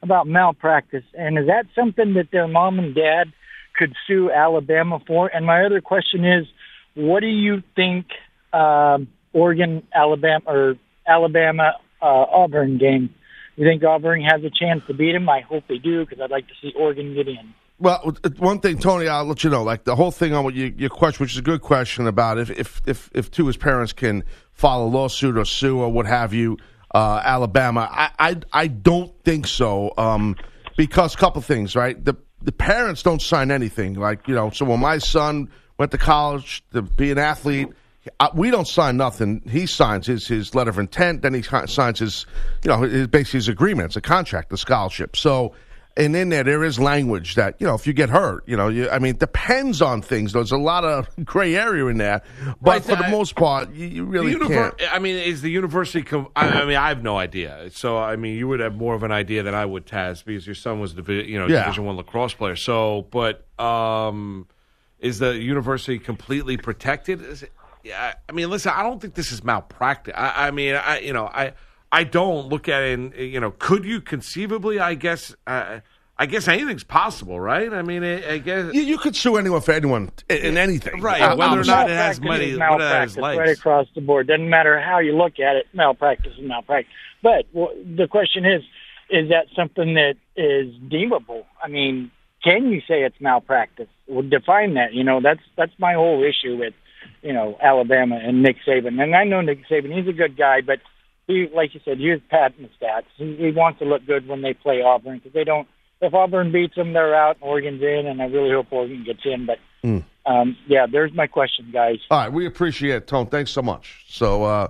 [0.00, 1.02] about malpractice.
[1.14, 3.32] And is that something that their mom and dad
[3.76, 5.26] could sue Alabama for?
[5.26, 6.46] And my other question is,
[6.94, 8.06] what do you think
[8.52, 13.12] um, Oregon, Alabama, or Alabama uh, Auburn game?
[13.56, 15.28] You think Auburn has a chance to beat them?
[15.28, 17.54] I hope they do because I'd like to see Oregon get in.
[17.78, 19.64] Well, one thing, Tony, I'll let you know.
[19.64, 22.38] Like the whole thing on what you, your question, which is a good question about
[22.38, 26.06] if if if, if Tua his parents can file a lawsuit or sue or what
[26.06, 26.58] have you,
[26.94, 27.88] uh, Alabama.
[27.90, 29.92] I, I I don't think so.
[29.98, 30.36] Um,
[30.76, 32.02] because a couple things, right?
[32.02, 33.94] The the parents don't sign anything.
[33.94, 37.68] Like you know, so when my son went to college to be an athlete.
[38.18, 39.42] Uh, we don't sign nothing.
[39.48, 41.22] He signs his, his letter of intent.
[41.22, 42.26] Then he signs his,
[42.64, 43.86] you know, his, basically his agreement.
[43.86, 45.14] It's a contract, the scholarship.
[45.16, 45.54] So,
[45.96, 48.68] and in there, there is language that you know, if you get hurt, you know,
[48.68, 50.32] you, I mean, it depends on things.
[50.32, 52.22] There's a lot of gray area in there,
[52.60, 54.74] but Right, for the I- most part, you, you really The can't.
[54.90, 56.02] I mean, is the university?
[56.02, 57.68] Com- I, I mean, I have no idea.
[57.72, 60.46] So, I mean, you would have more of an idea than I would, Taz, because
[60.46, 61.64] your son was, divi- you know, Yeah.
[61.64, 62.56] Division One lacrosse player.
[62.56, 64.48] So, but um,
[64.98, 67.20] is the university completely protected?
[67.22, 67.52] Is it,
[67.84, 70.14] yeah, I mean, listen, I don't think this is malpractice.
[70.16, 71.52] I, I mean, I, you know, I,
[71.90, 72.98] I don't look at it.
[72.98, 74.78] And you know, could you conceivably?
[74.78, 75.34] I guess.
[75.46, 75.80] Uh,
[76.18, 77.72] I guess anything's possible, right?
[77.72, 81.00] I mean, I, I guess You, you could sue anyone for anyone in, in anything,
[81.00, 83.86] Right, Uh, whether or not it has money, is what it has malpractice right across
[83.94, 84.28] the board.
[84.28, 86.92] Doesn't matter how you look at it, malpractice is malpractice.
[87.22, 88.62] But w- the question is,
[89.10, 91.46] is that something that is deemable?
[91.64, 92.12] I mean,
[92.44, 93.88] can you say it's malpractice?
[94.06, 94.92] Well, define that.
[94.92, 96.74] You know, that's that's my whole issue with,
[97.22, 99.00] you know, Alabama and Nick Saban.
[99.02, 100.80] And I know Nick Saban; he's a good guy, but
[101.26, 103.04] he, like you said, he was patting the stats.
[103.16, 105.68] He, he wants to look good when they play Auburn because they don't.
[106.00, 107.36] If Auburn beats them, they're out.
[107.40, 109.46] and Oregon's in, and I really hope Oregon gets in.
[109.46, 109.98] But Hmm.
[110.26, 111.98] um, yeah, there's my question, guys.
[112.10, 113.26] All right, we appreciate it, Tone.
[113.26, 114.04] Thanks so much.
[114.08, 114.68] So, uh,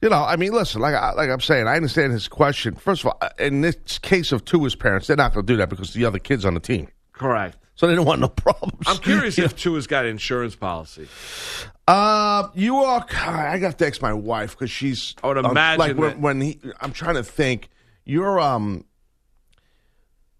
[0.00, 2.74] you know, I mean, listen, like I, like I'm saying, I understand his question.
[2.74, 5.68] First of all, in this case of Tua's parents, they're not going to do that
[5.68, 7.56] because the other kids on the team, Correct.
[7.76, 8.86] So they don't want no problems.
[8.86, 11.08] I'm curious if Tua's got insurance policy.
[11.86, 13.06] Uh, you are.
[13.10, 15.14] I got to ask my wife because she's.
[15.22, 16.60] I would um, imagine like when, when he.
[16.80, 17.68] I'm trying to think.
[18.04, 18.84] You're um.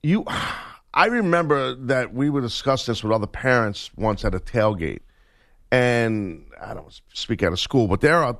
[0.02, 0.24] You,
[0.94, 5.00] I remember that we would discuss this with other parents once at a tailgate,
[5.70, 8.38] and I don't speak out of school, but there are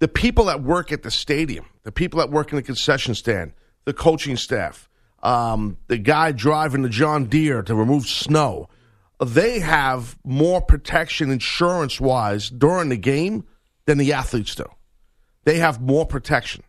[0.00, 3.54] the people that work at the stadium, the people that work in the concession stand,
[3.86, 4.90] the coaching staff,
[5.22, 8.68] um, the guy driving the John Deere to remove snow,
[9.24, 13.44] they have more protection insurance wise during the game
[13.86, 14.66] than the athletes do.
[15.44, 16.64] They have more protection.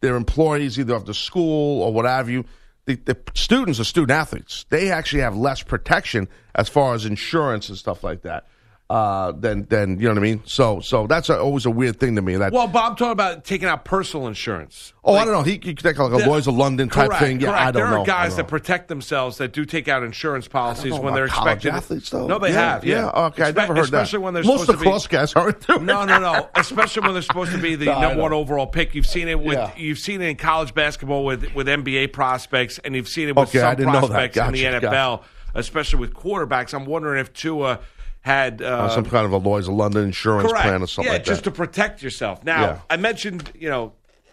[0.00, 2.44] Their employees, either of the school or what have you,
[2.86, 4.66] the, the students are student athletes.
[4.68, 8.46] They actually have less protection as far as insurance and stuff like that.
[8.90, 10.42] Uh, than than you know what I mean.
[10.44, 12.36] So so that's a, always a weird thing to me.
[12.36, 14.92] That Well, Bob, talking about taking out personal insurance.
[15.02, 15.42] oh I don't know.
[15.42, 17.40] He, could take like a The- Lloyd's of London type correct, thing.
[17.40, 17.60] Yeah, correct.
[17.62, 18.02] I don't there know.
[18.02, 21.72] are guys that protect themselves that do take out insurance policies when they're expected.
[21.72, 22.26] athletes, though.
[22.26, 22.84] No, they Yeah, have.
[22.84, 22.94] Yeah.
[23.14, 23.24] yeah.
[23.28, 24.02] Okay, I Espe- never heard that.
[24.02, 26.50] Especially when they're Most supposed to lacrosse guys aren't doing No, no, no.
[26.54, 28.94] Especially when they're supposed to be the No, number one overall pick.
[28.94, 29.70] You've seen it with Yeah.
[29.78, 33.48] you've seen it in college basketball with with NBA prospects, and you've seen it with
[33.48, 33.82] Okay, some that.
[33.88, 35.22] prospects in the Gotcha, NFL,
[35.54, 36.74] especially with quarterbacks.
[36.74, 37.80] I'm wondering if Tua
[38.24, 40.64] had uh, Uh, some kind of a Lloyd's of London insurance Correct.
[40.64, 41.50] plan or something yeah, like just that.
[41.50, 42.42] to protect yourself.
[42.42, 42.78] Now, Yeah.
[42.88, 43.92] I mentioned, you know,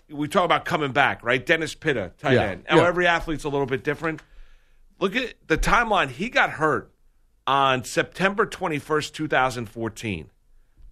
[0.09, 1.45] we talk about coming back, right?
[1.45, 2.63] Dennis Pitta, tight Yeah, end.
[2.69, 2.87] Now, yeah.
[2.87, 4.21] every athlete's a little bit different.
[4.99, 6.09] Look at the timeline.
[6.09, 6.93] He got hurt
[7.45, 10.29] on September 21st, 2014,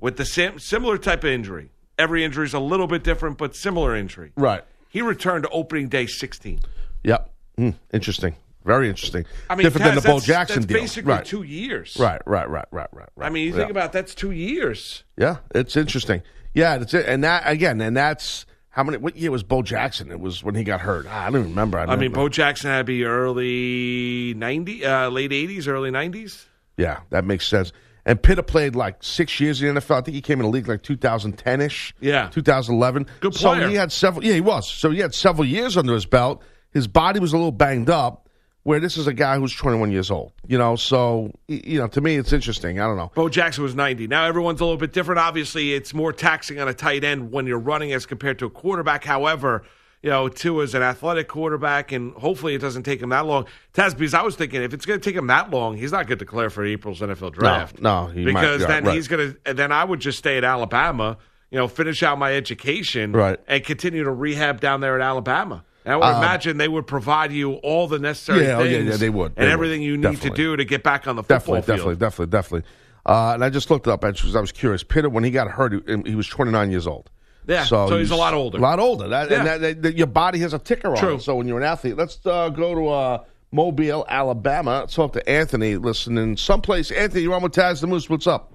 [0.01, 1.71] with the sim- similar type of injury.
[1.97, 4.33] Every injury is a little bit different, but similar injury.
[4.35, 4.63] right.
[4.91, 6.59] He returned to opening day 16.
[7.03, 7.29] Yep.
[7.57, 8.35] Hmm, interesting.
[8.65, 9.26] Very interesting.
[9.50, 10.82] I mean, different than the Bo Jackson that's deal.
[10.82, 11.26] basically right.
[11.26, 11.95] two years.
[12.00, 12.22] Right.
[12.26, 12.50] Right.
[12.50, 12.65] Right.
[12.72, 12.88] Right.
[12.91, 13.10] Right.
[13.15, 13.26] Right.
[13.26, 13.72] I mean, you think Yeah.
[13.72, 15.04] about that's two years.
[15.17, 16.22] Yeah, it's interesting.
[16.54, 17.06] Yeah, that's it.
[17.08, 18.98] And that again, and that's how many?
[18.98, 20.12] What year was Bo Jackson?
[20.12, 21.06] It was when he got hurt.
[21.10, 21.80] Ah, I don't even remember.
[21.80, 22.15] I mean, remember.
[22.17, 26.45] Bo Jackson had to be early 90, uh, late 80s, early 90s.
[26.78, 27.72] Yeah, that makes sense.
[28.06, 29.98] And Pitta played like six years in the NFL.
[29.98, 31.93] I think he came in the league like 2010 ish.
[32.00, 32.30] Yeah.
[32.30, 33.06] 2011.
[33.19, 33.62] Good player.
[33.63, 34.24] So he had several.
[34.24, 34.67] Yeah, he was.
[34.69, 36.41] So he had several years under his belt.
[36.72, 38.28] His body was a little banged up.
[38.69, 40.32] Where this is a guy who's 21 years old.
[40.45, 42.79] You know, so you know, to me, it's interesting.
[42.79, 43.12] I don't know.
[43.15, 44.05] Bo Jackson was 90.
[44.05, 45.17] Now everyone's a little bit different.
[45.17, 48.49] Obviously, it's more taxing on a tight end when you're running as compared to a
[48.51, 49.03] quarterback.
[49.03, 49.63] However,
[50.03, 53.47] you know, Tua is an athletic quarterback, and hopefully it doesn't take him that long.
[53.73, 56.05] Taz, because I was thinking if it's going to take him that long, he's not
[56.05, 57.82] going to declare for April's NFL draft.
[57.82, 58.93] no, he might- because yeah, then right.
[58.93, 59.53] he's going to.
[59.55, 61.17] Then I would just stay at Alabama.
[61.49, 63.39] You know, finish out my education, Right.
[63.47, 65.63] and continue to rehab down there at Alabama.
[65.89, 68.86] And I would imagine they would provide you all the necessary Um, Yeah, oh, things
[68.86, 69.25] yeah, yeah, they would.
[69.28, 69.52] and They would.
[69.52, 71.62] everything you need to do to get back on the football Definitely,
[71.95, 71.99] field.
[71.99, 72.69] definitely, definitely, definitely.
[73.06, 74.84] Uh, and I just looked it up because I was curious.
[74.84, 77.10] Pitta, when he got hurt, he, he was 29 years old.
[77.47, 78.60] Yeah, so he's a lot older.
[78.60, 79.08] A lot older.
[79.08, 79.38] That, Yeah.
[79.39, 81.15] And that, that, that- your body has a ticker on True.
[81.15, 81.21] it.
[81.23, 84.82] So when you're an athlete, let's uh, go to uh, Mobile, Alabama.
[84.82, 86.91] Let's talk to Anthony listening someplace.
[86.91, 88.08] Anthony, you're on with Taz the Moose.
[88.08, 88.52] What's up?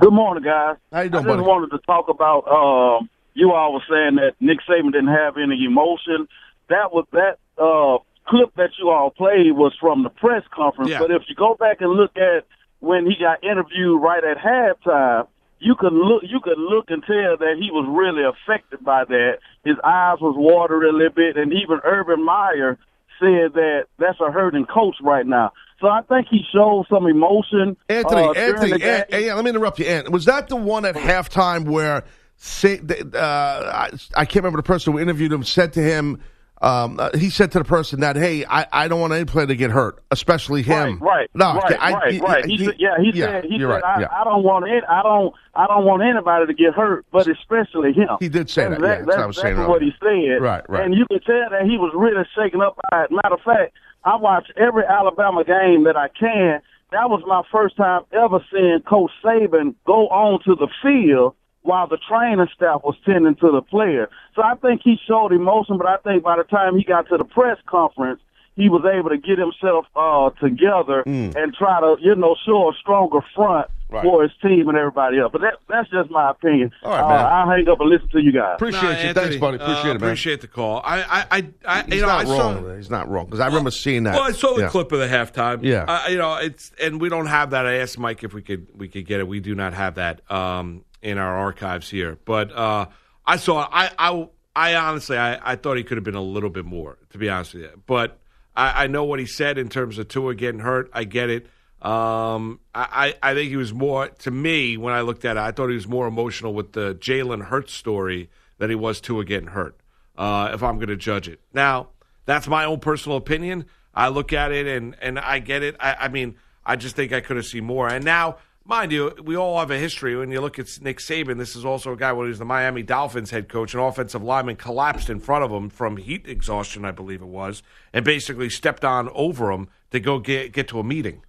[0.00, 0.76] Good morning, guys.
[0.92, 1.42] How you doing, I just buddy?
[1.48, 2.48] wanted to talk about.
[2.48, 6.26] Um, you all were saying that Nick Saban didn't have any emotion.
[6.68, 10.90] That was that uh, clip that you all played was from the press conference.
[10.90, 11.00] Yeah.
[11.00, 12.46] But if you go back and look at
[12.80, 17.36] when he got interviewed right at halftime, you could look you could look and tell
[17.36, 19.38] that he was really affected by that.
[19.64, 22.78] His eyes was watering a little bit, and even Urban Meyer
[23.20, 25.52] said that that's a hurting coach right now.
[25.80, 27.76] So I think he showed some emotion.
[27.90, 28.82] Anthony, uh, Anthony.
[28.82, 29.84] An- let me interrupt you.
[29.84, 32.04] Ant, was that the one at halftime where
[32.36, 32.80] say,
[33.14, 36.20] uh, I, I can't remember the person who interviewed him said to him,
[36.62, 39.46] um, uh, he said to the person that, hey, I, I don't want any player
[39.46, 40.98] to get hurt, especially him.
[40.98, 42.44] Right, right, No, right, I- right, right.
[42.46, 44.08] He, he- said, yeah, he yeah, said, he said, right, I, yeah.
[44.10, 44.82] I don't want it.
[44.88, 48.08] I don't, I don't want anybody to get hurt, but especially him.
[48.20, 50.40] He did say that, And yeah, that's what I was saying That's what he said.
[50.40, 50.84] Right, right.
[50.84, 53.10] And you could tell that he was really shaken up by it.
[53.10, 56.62] Matter of fact, I watch every Alabama game that I can.
[56.92, 61.34] That was my first time ever seeing Coach Saban go onto the field
[61.66, 64.08] while the training staff was tending to the player.
[64.34, 67.16] So I think he showed emotion, but I think by the time he got to
[67.18, 68.20] the press conference,
[68.54, 72.72] he was able to get himself uh, together and try to, you know, show a
[72.80, 74.02] stronger front Right.
[74.02, 75.30] for his team and everybody else.
[75.30, 76.72] But that, that's just my opinion.
[76.82, 77.24] All right, uh, man.
[77.24, 78.56] I'll hang up and listen to you guys.
[78.56, 78.94] Appreciate Nah, you.
[78.96, 79.56] Anthony, Thanks, buddy.
[79.58, 79.96] Appreciate uh, it, man.
[80.10, 80.82] Appreciate the call.
[80.84, 82.76] I, I, I, I He's you know, not I saw, wrong.
[82.78, 84.14] He's not wrong because I remember seeing that.
[84.14, 84.68] Well, I saw the Yeah.
[84.70, 85.60] clip of the halftime.
[85.62, 85.84] Yeah.
[85.84, 87.64] uh, you know, it's and we don't have that.
[87.64, 89.28] I asked Mike if we could we could get it.
[89.28, 92.18] We do not have that um, in our archives here.
[92.24, 92.86] But uh,
[93.24, 93.68] I saw.
[93.70, 96.98] I, I I honestly I, I thought he could have been a little bit more.
[97.10, 98.18] To be honest with you, but
[98.54, 100.90] I, I know what he said in terms of Tua getting hurt.
[100.92, 101.46] I get it.
[101.82, 105.40] Um, I, I think he was more to me when I looked at it.
[105.40, 109.24] I thought he was more emotional with the Jalen Hurts story than he was Tua
[109.24, 109.78] getting hurt.
[110.16, 111.90] Uh, if I'm going to judge it now,
[112.24, 113.66] that's my own personal opinion.
[113.94, 115.76] I look at it and and I get it.
[115.78, 117.88] I, I mean, I just think I could have seen more.
[117.88, 120.16] And now, mind you, we all have a history.
[120.16, 122.44] When you look at Nick Saban, this is also a guy when he was the
[122.44, 123.74] Miami Dolphins head coach.
[123.74, 127.62] An offensive lineman collapsed in front of him from heat exhaustion, I believe it was,
[127.92, 131.22] and basically stepped on over him to go get get to a meeting.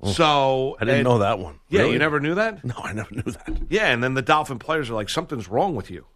[0.00, 1.60] Oh, so I didn't and- know that one.
[1.68, 1.92] Yeah, Really?
[1.94, 2.64] you never knew that.
[2.64, 3.62] No, I never knew that.
[3.70, 6.06] Yeah, and then the Dolphin players are like, something's wrong with you.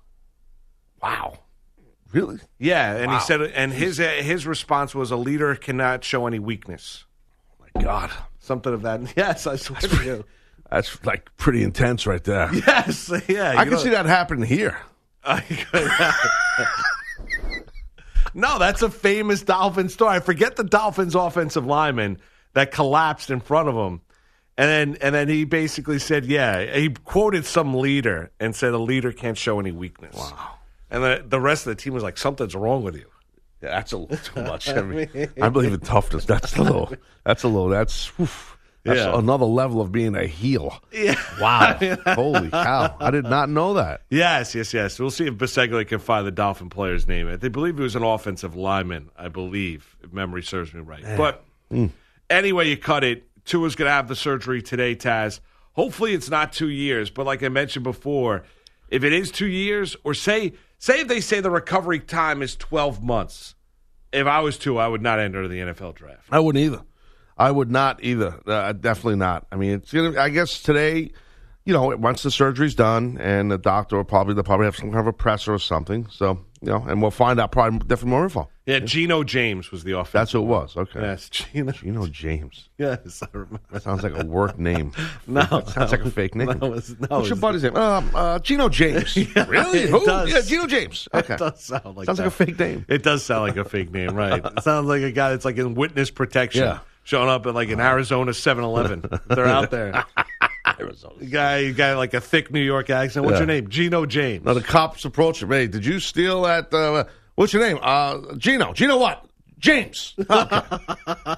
[1.03, 1.39] Wow.
[2.13, 2.39] Really?
[2.59, 3.19] Yeah, and Wow.
[3.19, 7.05] he said, and his his response was, a leader cannot show any weakness.
[7.61, 8.11] Oh my God.
[8.39, 9.01] Something of that.
[9.17, 10.25] Yes, I swear to you.
[10.71, 12.51] That's like pretty intense right there.
[12.67, 13.55] Yes, yeah.
[13.57, 14.79] I can know- see that happening here.
[18.35, 20.17] no, that's a famous Dolphin story.
[20.17, 22.19] I forget the Dolphins offensive lineman
[22.55, 24.01] that collapsed in front of him.
[24.57, 28.79] And then and then he basically said, yeah, he quoted some leader and said a
[28.79, 30.17] leader can't show any weakness.
[30.17, 30.55] Wow.
[30.91, 33.07] And the, the rest of the team was like, something's wrong with you.
[33.63, 34.69] Yeah, that's a little too much.
[34.71, 36.25] I, mean, I believe in toughness.
[36.25, 36.93] That's a little.
[37.25, 37.69] That's a little.
[37.69, 38.11] That's.
[38.21, 38.58] oof.
[38.89, 39.19] That's Yeah.
[39.19, 40.81] another level of being a heel.
[40.93, 41.15] Yeah.
[41.41, 41.79] Wow.
[42.07, 42.97] Holy cow.
[42.99, 44.03] I did not know that.
[44.11, 44.99] Yes, yes, yes.
[44.99, 47.33] We'll see if Biseglia can find the Dolphin player's name.
[47.39, 51.05] They believe he was an offensive lineman, I believe, if memory serves me right.
[51.05, 51.17] Eh.
[51.17, 51.87] But hmm.
[52.29, 53.29] anyway, you cut it.
[53.45, 55.39] Tua's going to have the surgery today, Taz.
[55.75, 58.43] Hopefully it's not two years, but like I mentioned before,
[58.89, 62.57] if it is two years, or say say if they say the recovery time is
[62.57, 63.55] 12 months,
[64.13, 66.27] if I was Tua, I would not enter the NFL draft.
[66.31, 66.83] I wouldn't either.
[67.39, 68.39] I would not either.
[68.47, 69.47] Uh, definitely not.
[69.53, 70.21] I mean, it's gonna.
[70.21, 71.13] I guess today,
[71.65, 74.89] you know, once the surgery's done, and the doctor will probably they'll probably have some
[74.91, 76.07] kind of a presser or something.
[76.11, 78.49] So you know, and we'll find out probably different more info.
[78.67, 80.13] Yeah, Geno James was the offensive.
[80.13, 80.77] That's who it was.
[80.77, 81.01] Okay.
[81.01, 81.73] Yes, Geno.
[81.73, 82.69] Gino James.
[82.77, 83.61] Yes, I remember.
[83.71, 84.93] That sounds like a work name.
[85.27, 86.59] No, that sounds like a fake name.
[86.61, 87.77] No, it's, no, What's your buddy's name?
[87.77, 89.15] Um, uh, Gino James.
[89.37, 89.81] really?
[89.81, 90.05] it Who?
[90.05, 90.31] does.
[90.31, 91.07] Yeah, Gino James.
[91.15, 91.35] Okay.
[91.35, 92.25] It does sound like Sounds that.
[92.25, 92.85] like a fake name.
[92.89, 94.45] It does sound like a fake name, right?
[94.45, 96.79] It sounds like a guy that's like in witness protection, Yeah.
[97.09, 99.03] Showing up at like an Arizona 7-Eleven.
[99.29, 100.05] They're out there.
[100.79, 101.25] Arizona.
[101.25, 103.25] Guy, guy like a thick New York accent.
[103.25, 103.39] What's Yeah.
[103.41, 103.69] your name?
[103.69, 104.45] Gino James.
[104.45, 105.49] Now the cops approach him.
[105.51, 106.73] Hey, did you steal that?
[106.73, 107.79] Uh, what's your name?
[107.81, 108.75] Uh, Gino.
[108.75, 109.25] Gino what?
[109.59, 110.15] James.
[110.19, 110.61] Okay.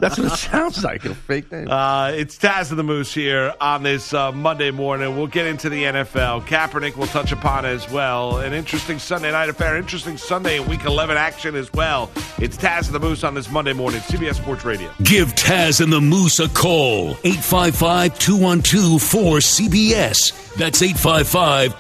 [0.01, 1.05] That's what it sounds like.
[1.05, 1.69] A fake name.
[1.69, 5.17] Uh, it's Taz and the Moose here on this uh, Monday morning.
[5.17, 6.43] We'll get into the NFL.
[6.47, 8.39] Kaepernick will touch upon as well.
[8.39, 9.77] An interesting Sunday night affair.
[9.77, 12.11] Interesting Sunday and Week 11 action as well.
[12.39, 14.01] It's Taz and the Moose on this Monday morning.
[14.01, 14.91] CBS Sports Radio.
[15.03, 17.11] Give Taz and the Moose a call.
[17.25, 20.55] 855 212 4CBS.
[20.57, 21.79] That's 855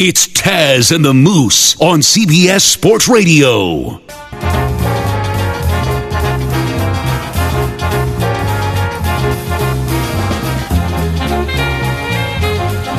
[0.00, 4.00] It's Taz and the Moose on CBS Sports Radio.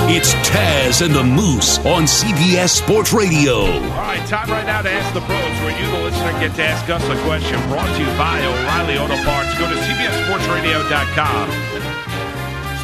[0.08, 3.65] It's Taz and the Moose on CBS Sports Radio.
[3.65, 6.63] All right, time right now to ask the pros, where you, the listener, get to
[6.63, 7.60] ask us a question.
[7.67, 9.53] Brought to you by O'Reilly Auto Parts.
[9.60, 12.05] Go to CBSSportsRadio.com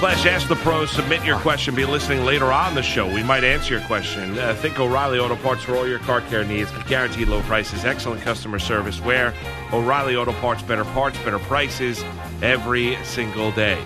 [0.01, 0.89] slash ask the pros.
[0.89, 1.75] Submit your question.
[1.75, 3.05] Be listening later on the show.
[3.05, 4.35] We might answer your question.
[4.35, 6.71] Uh, think O'Reilly Auto Parts for all your car care needs.
[6.87, 8.99] Guaranteed low prices, excellent customer service.
[8.99, 9.31] Where
[9.71, 12.03] O'Reilly Auto Parts, better parts, better prices
[12.41, 13.79] every single day.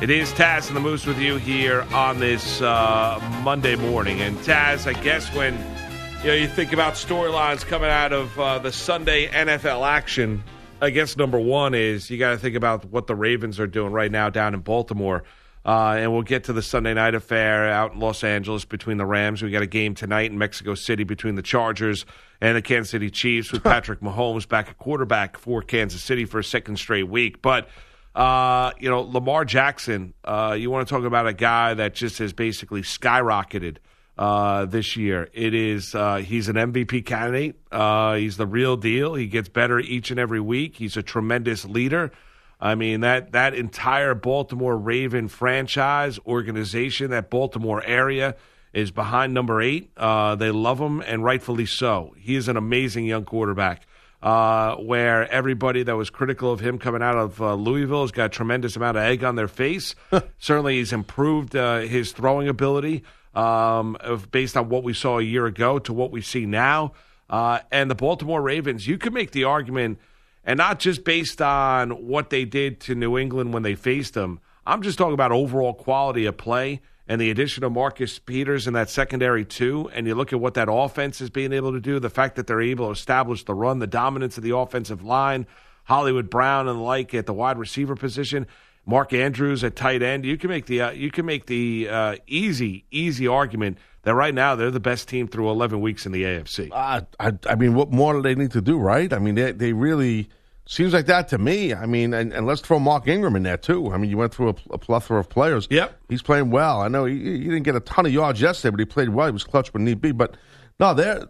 [0.00, 4.22] It is Taz and the Moose with you here on this uh, Monday morning.
[4.22, 5.52] And Taz, I guess when
[6.22, 10.42] you know you think about storylines coming out of uh, the Sunday NFL action,
[10.80, 13.92] I guess number one is you got to think about what the Ravens are doing
[13.92, 15.24] right now down in Baltimore.
[15.68, 19.04] Uh, and we'll get to the Sunday night affair out in Los Angeles between the
[19.04, 19.42] Rams.
[19.42, 22.06] We got a game tonight in Mexico City between the Chargers
[22.40, 26.38] and the Kansas City Chiefs with Patrick Mahomes back at quarterback for Kansas City for
[26.38, 27.42] a second straight week.
[27.42, 27.68] But
[28.14, 32.16] uh, you know, Lamar Jackson, uh, you want to talk about a guy that just
[32.16, 33.76] has basically skyrocketed
[34.16, 35.28] uh, this year.
[35.34, 37.56] It is uh, he's an MVP candidate.
[37.70, 39.16] Uh, he's the real deal.
[39.16, 40.76] He gets better each and every week.
[40.76, 42.10] He's a tremendous leader.
[42.60, 48.36] I mean that that entire Baltimore Raven franchise organization, that Baltimore area,
[48.72, 49.90] is behind number eight.
[49.96, 52.14] Uh, they love him, and rightfully so.
[52.18, 53.86] He is an amazing young quarterback.
[54.20, 58.24] Uh, where everybody that was critical of him coming out of uh, Louisville has got
[58.24, 59.94] a tremendous amount of egg on their face.
[60.40, 63.04] Certainly, he's improved uh, his throwing ability
[63.36, 66.94] um, of, based on what we saw a year ago to what we see now.
[67.30, 70.00] Uh, and the Baltimore Ravens, you could make the argument,
[70.48, 74.40] and not just based on what they did to New England when they faced them.
[74.66, 78.72] I'm just talking about overall quality of play and the addition of Marcus Peters in
[78.72, 82.00] that secondary too, and you look at what that offense is being able to do,
[82.00, 85.46] the fact that they're able to establish the run, the dominance of the offensive line,
[85.84, 88.46] Hollywood Brown and the like at the wide receiver position,
[88.86, 92.16] Mark Andrews at tight end, you can make the uh, you can make the uh,
[92.26, 96.22] easy easy argument that right now they're the best team through 11 weeks in the
[96.22, 96.70] AFC.
[96.72, 99.12] Uh, I, I mean, what more do they need to do, right?
[99.12, 100.30] I mean, they, they really
[100.68, 101.74] seems like that to me.
[101.74, 103.92] I mean, and, and let's throw Mark Ingram in there too.
[103.92, 105.66] I mean, you went through a, a plethora of players.
[105.70, 106.80] Yep, he's playing well.
[106.80, 109.26] I know he, he didn't get a ton of yards yesterday, but he played well.
[109.26, 110.12] He was clutch when need be.
[110.12, 110.36] But
[110.78, 111.24] no, they're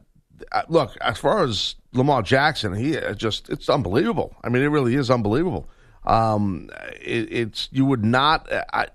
[0.53, 4.34] uh, look as far as Lamar Jackson, he uh, just it's unbelievable.
[4.43, 5.68] I mean, it really is unbelievable.
[6.05, 6.70] Um,
[7.01, 8.51] it, it's you would not.
[8.53, 8.86] uh, I,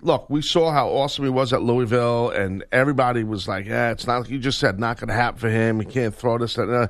[0.00, 4.06] look, we saw how awesome he was at Louisville, and everybody was like, "Yeah, it's
[4.06, 5.80] not." Like you just said not going to happen for him.
[5.80, 6.54] He can't throw this.
[6.54, 6.88] That, uh,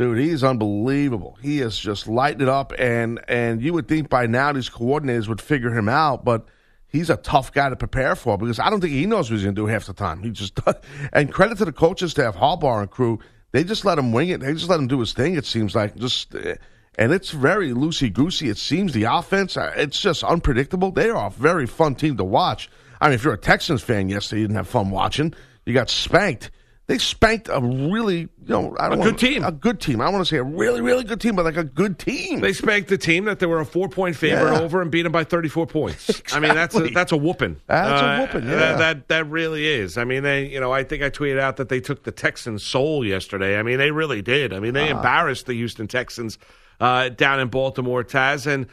[0.00, 1.36] dude, he's unbelievable.
[1.42, 5.28] He is just lighting it up, and and you would think by now these coordinators
[5.28, 6.46] would figure him out, but
[6.88, 9.44] he's a tough guy to prepare for because I don't think he knows what he's
[9.44, 10.22] going to do half the time.
[10.22, 10.58] He just
[11.12, 13.18] and credit to the coaching staff, Harbaugh and crew.
[13.52, 14.40] They just let him wing it.
[14.40, 15.34] They just let him do his thing.
[15.34, 16.34] It seems like just.
[16.34, 16.54] Uh,
[16.96, 18.48] and it's very loosey goosey.
[18.48, 20.90] It seems the offense, uh, it's just unpredictable.
[20.90, 22.68] They are a very fun team to watch.
[23.00, 25.32] I mean, if you're a Texans fan yesterday, you didn't have fun watching.
[25.64, 26.50] You got spanked.
[26.90, 29.44] They spanked a really, you know, I don't A wanna- good team.
[29.44, 30.00] A good team.
[30.00, 32.40] I want to say a really, really good team, but like a good team.
[32.40, 34.60] They spanked the team that they were a four point favorite Yeah.
[34.60, 36.20] over and beat them by 34 points.
[36.34, 37.58] I mean, that's a, that's a whooping.
[37.68, 38.56] That's a Uh, whooping, yeah.
[38.56, 39.96] That, that that really is.
[39.96, 42.64] I mean, they you know I think I tweeted out that they took the Texans'
[42.64, 43.56] soul yesterday.
[43.56, 44.52] I mean, they really did.
[44.52, 44.96] I mean, they Ah.
[44.96, 46.38] embarrassed the Houston Texans
[46.80, 48.66] uh, down in Baltimore, Taz, and.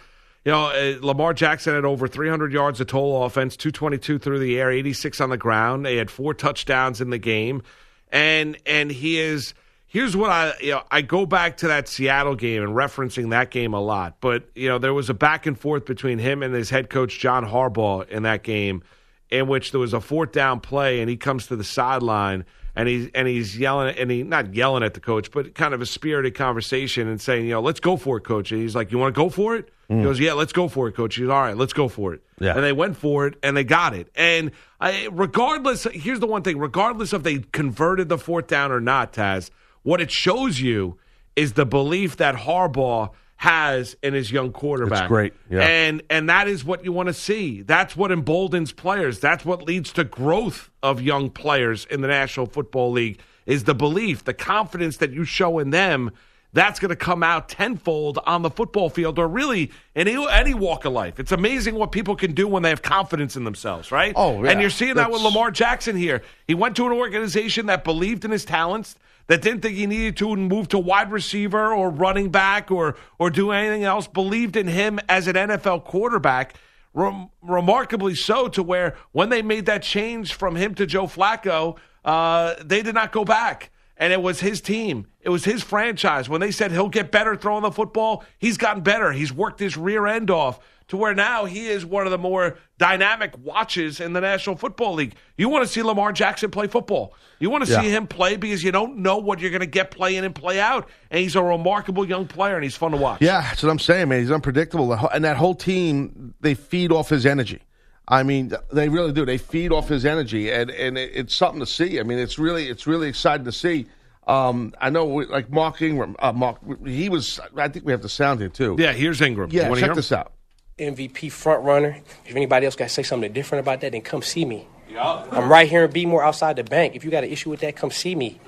[0.45, 4.57] You know, uh, Lamar Jackson had over 300 yards of total offense, 222 through the
[4.57, 5.85] air, 86 on the ground.
[5.85, 7.63] They had four touchdowns in the game,
[8.11, 9.53] and and he is.
[9.89, 13.51] Here's what I you know I go back to that Seattle game and referencing that
[13.51, 16.53] game a lot, but you know there was a back and forth between him and
[16.53, 18.83] his head coach John Harbaugh in that game,
[19.29, 22.45] in which there was a fourth down play and he comes to the sideline
[22.77, 25.81] and he's and he's yelling and he not yelling at the coach, but kind of
[25.81, 28.51] a spirited conversation and saying, you know, let's go for it, coach.
[28.51, 29.69] And he's like, you want to go for it?
[29.87, 30.03] He mm.
[30.03, 31.15] goes, yeah, let's go for it, coach.
[31.15, 32.21] He's all right, let's go for it.
[32.39, 32.53] Yeah.
[32.53, 34.09] And they went for it and they got it.
[34.15, 38.79] And I, regardless, here's the one thing: regardless if they converted the fourth down or
[38.79, 39.49] not, Taz,
[39.81, 40.99] what it shows you
[41.35, 45.03] is the belief that Harbaugh has in his young quarterback.
[45.03, 45.61] It's great, yeah.
[45.61, 47.61] And and that is what you want to see.
[47.61, 49.19] That's what emboldens players.
[49.19, 53.75] That's what leads to growth of young players in the National Football League is the
[53.75, 56.11] belief, the confidence that you show in them.
[56.53, 60.53] That's going to come out tenfold on the football field, or really in any, any
[60.53, 61.19] walk of life.
[61.19, 64.13] It's amazing what people can do when they have confidence in themselves, right?
[64.15, 64.51] Oh, yeah.
[64.51, 66.23] And you're seeing that with Lamar Jackson here.
[66.47, 68.95] He went to an organization that believed in his talents,
[69.27, 73.29] that didn't think he needed to move to wide receiver or running back or or
[73.29, 74.07] do anything else.
[74.07, 76.55] Believed in him as an NFL quarterback.
[76.93, 81.77] Rem- remarkably so, to where when they made that change from him to Joe Flacco,
[82.03, 83.69] uh, they did not go back.
[83.99, 85.07] And it was his team.
[85.21, 86.29] It was his franchise.
[86.29, 89.11] When they said he'll get better throwing the football, he's gotten better.
[89.11, 92.57] He's worked his rear end off to where now he is one of the more
[92.77, 95.15] dynamic watches in the National Football League.
[95.35, 97.13] You want to see Lamar Jackson play football.
[97.39, 97.81] You want to Yeah.
[97.81, 100.33] see him play because you don't know what you're going to get play in and
[100.33, 100.87] play out.
[101.11, 103.21] And he's a remarkable young player and he's fun to watch.
[103.21, 104.21] Yeah, that's what I'm saying, man.
[104.21, 107.59] He's unpredictable, and that whole team they feed off his energy.
[108.07, 109.25] I mean, they really do.
[109.25, 111.99] They feed off his energy, and and it, it's something to see.
[111.99, 113.87] I mean, it's really it's really exciting to see.
[114.27, 117.39] Um, I know, we, like Mark Ingram, uh, Mark, he was.
[117.55, 118.75] I think we have the sound here too.
[118.77, 119.49] Yeah, here's Ingram.
[119.51, 120.33] Yeah, You check hear this out.
[120.79, 121.97] MVP front runner.
[122.25, 124.67] If anybody else got to say something different about that, then come see me.
[124.89, 125.25] Yeah.
[125.31, 126.95] I'm right here in Be-More outside the bank.
[126.95, 128.39] If you got an issue with that, come see me.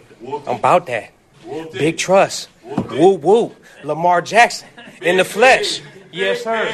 [0.48, 1.12] I'm about that.
[1.72, 2.50] Big trust.
[2.64, 3.56] Whoop whoop.
[3.84, 4.68] Lamar Jackson
[5.02, 5.82] in the flesh.
[6.12, 6.66] Yes, sir.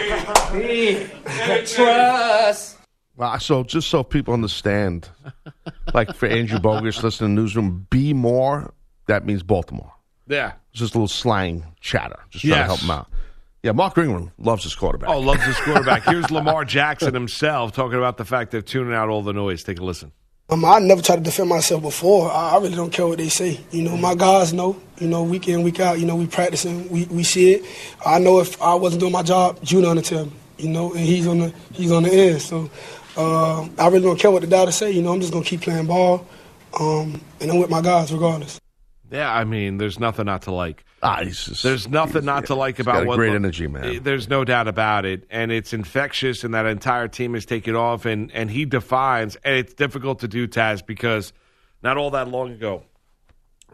[0.52, 2.75] Big trust.
[3.18, 5.10] Well, so just so people understand,
[5.94, 8.74] like for Andrew Bogus listening to the Newsroom, be more.
[9.08, 9.94] That means Baltimore.
[10.28, 10.54] Yeah.
[10.72, 13.08] It's just a little slang chatter, just trying to help him out.
[13.64, 15.10] Yeah, Mark Ingram loves his quarterback.
[15.10, 16.04] Oh, loves his quarterback.
[16.08, 19.64] Here's Lamar Jackson himself talking about the fact they're tuning out all the noise.
[19.64, 20.12] Take a listen.
[20.50, 22.30] Um, I never tried to defend myself before.
[22.30, 23.60] I, I really don't care what they say.
[23.72, 24.80] You know, my guys know.
[25.00, 25.98] You know, week in, week out.
[26.00, 26.88] You know, we practicing.
[26.90, 27.66] We we see it.
[28.06, 30.34] I know if I wasn't doing my job, Junior gonna tell me.
[30.60, 32.44] You know, and he's on the he's on the end.
[32.44, 32.70] So
[33.18, 34.92] uh, I really don't care what the doctors say.
[34.92, 36.26] You know, I'm just gonna keep playing ball,
[36.80, 38.60] um, and I'm with my guys regardless.
[39.12, 40.84] Yeah, I mean, there's nothing not to like.
[41.04, 43.68] Ah, he's just, there's nothing not to like he's about got a what great energy,
[43.68, 44.02] man.
[44.02, 48.06] There's no doubt about it, and it's infectious, and that entire team is taking off,
[48.06, 51.34] and and he defines, and it's difficult to do, Taz, because
[51.84, 52.84] not all that long ago,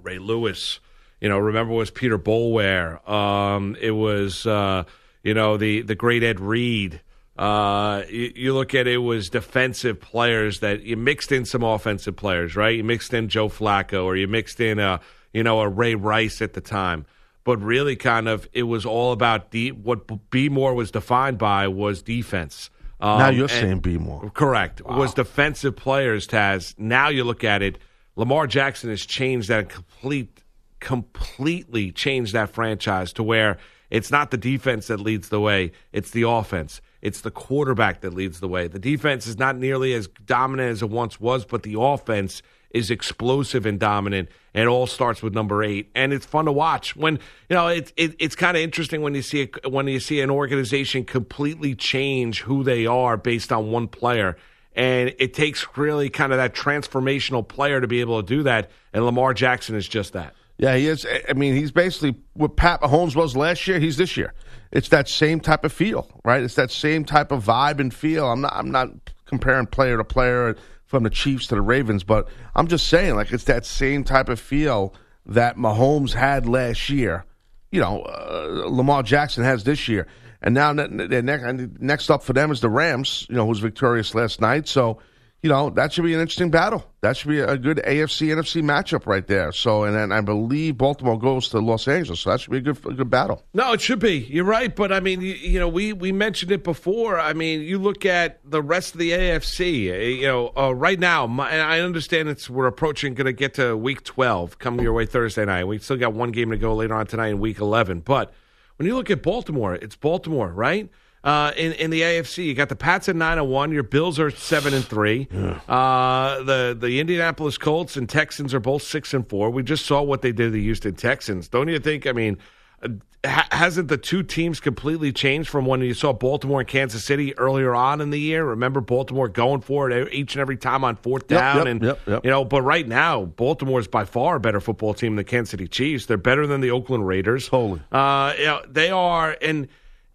[0.01, 0.79] Ray Lewis,
[1.21, 4.83] you know, remember was Peter Boulware, um, it was uh,
[5.23, 7.01] you know the the great Ed Reed.
[7.41, 12.15] Uh, you, you look at it, was defensive players that you mixed in some offensive
[12.15, 12.75] players, right?
[12.75, 14.99] You mixed in Joe Flacco, or you mixed in a
[15.33, 17.05] you know a Ray Rice at the time
[17.43, 21.67] but really kind of it was all about de- what B More was defined by
[21.67, 22.69] was defense.
[22.99, 24.29] Um, now you're saying be more.
[24.29, 26.27] correct was defensive players.
[26.27, 26.77] Taz.
[26.77, 27.79] Now you look at it,
[28.15, 30.43] Lamar Jackson has changed that complete,
[30.79, 33.57] completely changed that franchise to where
[33.89, 36.79] it's not the defense that leads the way; it's the offense.
[37.01, 38.67] It's the quarterback that leads the way.
[38.67, 42.91] The defense is not nearly as dominant as it once was, but the offense is
[42.91, 44.29] explosive and dominant.
[44.53, 46.95] And all starts with number eight, and it's fun to watch.
[46.95, 47.15] When
[47.49, 50.19] you know it, it it's kind of interesting when you see a, when you see
[50.19, 54.35] an organization completely change who they are based on one player,
[54.75, 58.69] and it takes really kind of that transformational player to be able to do that.
[58.91, 60.35] And Lamar Jackson is just that.
[60.57, 61.07] Yeah, he is.
[61.27, 63.79] I mean, he's basically what Pat Mahomes was last year.
[63.79, 64.33] He's this year.
[64.71, 66.41] It's that same type of feel, right?
[66.41, 68.27] It's that same type of vibe and feel.
[68.27, 68.53] I'm not.
[68.55, 68.89] I'm not
[69.25, 70.55] comparing player to player
[70.85, 74.27] from the Chiefs to the Ravens, but I'm just saying, like, it's that same type
[74.27, 74.93] of feel
[75.25, 77.25] that Mahomes had last year.
[77.71, 80.07] You know, uh, Lamar Jackson has this year,
[80.41, 83.25] and now next up for them is the Rams.
[83.29, 84.67] You know, who was victorious last night.
[84.67, 84.99] So,
[85.43, 86.85] you know, that should be an interesting battle.
[87.01, 89.51] That should be a good AFC NFC matchup right there.
[89.51, 92.61] So, and then I believe Baltimore goes to Los Angeles, so that should be a
[92.61, 93.43] good a good battle.
[93.53, 94.19] No, it should be.
[94.19, 97.19] You're right, but I mean, you, you know, we we mentioned it before.
[97.19, 99.91] I mean, you look at the rest of the AFC.
[99.91, 103.33] uh, You know, uh, right now, my, and I understand it's we're approaching, going to
[103.33, 105.63] get to Week 12, coming your way Thursday night.
[105.65, 108.01] We still got one game to go later on tonight in Week 11.
[108.01, 108.31] But
[108.75, 110.89] when you look at Baltimore, it's Baltimore, right?
[111.23, 113.71] Uh, in in the AFC, you got the Pats at nine and one.
[113.71, 115.27] Your Bills are seven and three.
[115.67, 119.49] Uh, the the Indianapolis Colts and Texans are both six and four.
[119.49, 121.47] We just saw what they did to the Houston Texans.
[121.47, 122.05] Don't you think?
[122.07, 122.37] I mean,
[122.83, 122.89] uh,
[123.25, 127.37] ha- hasn't the two teams completely changed from when you saw Baltimore and Kansas City
[127.37, 128.43] earlier on in the year?
[128.43, 131.99] Remember Baltimore going for it each and every time on fourth down, yep, and yep,
[132.07, 132.25] yep.
[132.25, 132.43] you know.
[132.43, 135.67] But right now, Baltimore is by far a better football team than the Kansas City
[135.67, 136.07] Chiefs.
[136.07, 137.47] They're better than the Oakland Raiders.
[137.47, 139.67] Holy, Uh, you know, they are, and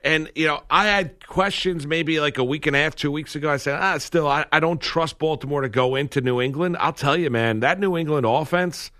[0.06, 3.34] and you know, I had questions maybe like a week and a half, two weeks
[3.36, 3.50] ago.
[3.50, 6.76] I said, ah, still, I, I don't trust Baltimore to go into New England.
[6.80, 8.90] I'll tell you, man, that New England offense,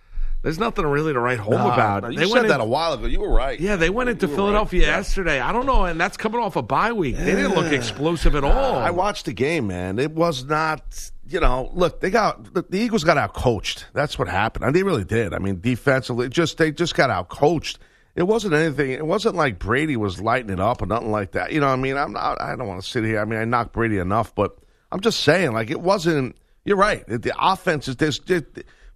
[0.43, 2.13] there's nothing really to write home about.
[2.13, 3.07] you They said went that in- a while ago.
[3.07, 3.59] You were right.
[3.59, 4.89] yeah, they went into Philadelphia right.
[4.89, 4.97] Yeah.
[4.99, 5.41] yesterday.
[5.41, 7.17] I don't know, and that's coming off a bye week.
[7.17, 8.77] They didn't look explosive at all.
[8.77, 9.99] I watched the game, man.
[9.99, 13.87] It was not, you know, look, they got the, the Eagles got out coached.
[13.93, 14.65] That's what happened.
[14.67, 15.35] And they really did.
[15.35, 17.79] I mean, defensively, just they just got out coached.
[18.17, 18.93] It wasn't anything.
[18.93, 21.53] It wasn't like Brady was lighting it up or nothing like that.
[21.53, 22.41] You know, I mean, I'm not.
[22.41, 23.21] I don't want to sit here.
[23.21, 24.57] I mean, I knocked Brady enough, but
[24.91, 26.37] I'm just saying, like, it wasn't.
[26.65, 27.07] You're right.
[27.07, 28.19] The offense is this.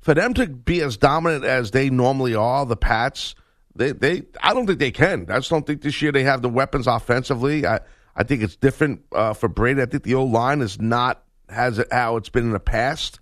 [0.01, 3.35] For them to be as dominant as they normally are, the Pats,
[3.77, 5.27] they, they, I don't think they can.
[5.29, 7.67] I just don't think this year they have the weapons offensively.
[7.67, 7.81] I,
[8.17, 9.83] I think it's different uh, for Brady.
[9.83, 13.21] I think the old line is not has it how it's been in the past.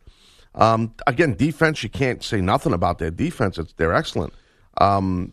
[0.55, 3.59] Um, again, defense, you can't say nothing about their defense.
[3.59, 4.33] It's, they're excellent.
[4.81, 5.33] Um,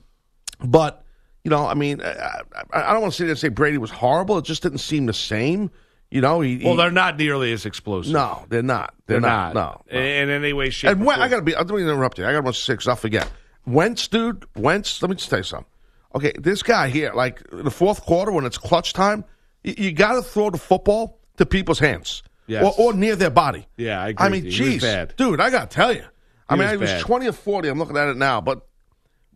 [0.64, 1.04] but
[1.44, 2.42] you know, I mean, I,
[2.74, 4.38] I I don't want to sit there and say Brady was horrible.
[4.40, 5.70] It just didn't seem the same.
[6.12, 8.14] You know, he, well, he- they're not nearly as explosive.
[8.14, 8.94] no, they're not.
[9.06, 9.54] They're, They're not.
[9.54, 9.86] not.
[9.92, 10.06] No, no.
[10.06, 11.20] In any way, shape, And when.
[11.22, 11.56] I got to be.
[11.56, 12.26] I'm going to interrupt you.
[12.26, 12.88] I gotta one six.
[12.88, 13.30] I'll forget.
[13.66, 14.46] Wentz, dude.
[14.56, 15.02] Wentz.
[15.02, 15.68] Let me just tell you something.
[16.16, 19.26] Okay, this guy here, like in the fourth quarter when it's clutch time,
[19.64, 22.64] you, you got to throw the football to people's hands Yes.
[22.64, 23.68] or, or near their body.
[23.76, 24.66] Yeah, I agree I mean, with you.
[24.66, 26.06] He was geez, dude, I got to tell you.
[26.48, 27.02] I mean, was it was bad.
[27.02, 27.68] twenty or forty.
[27.68, 28.66] I'm looking at it now, but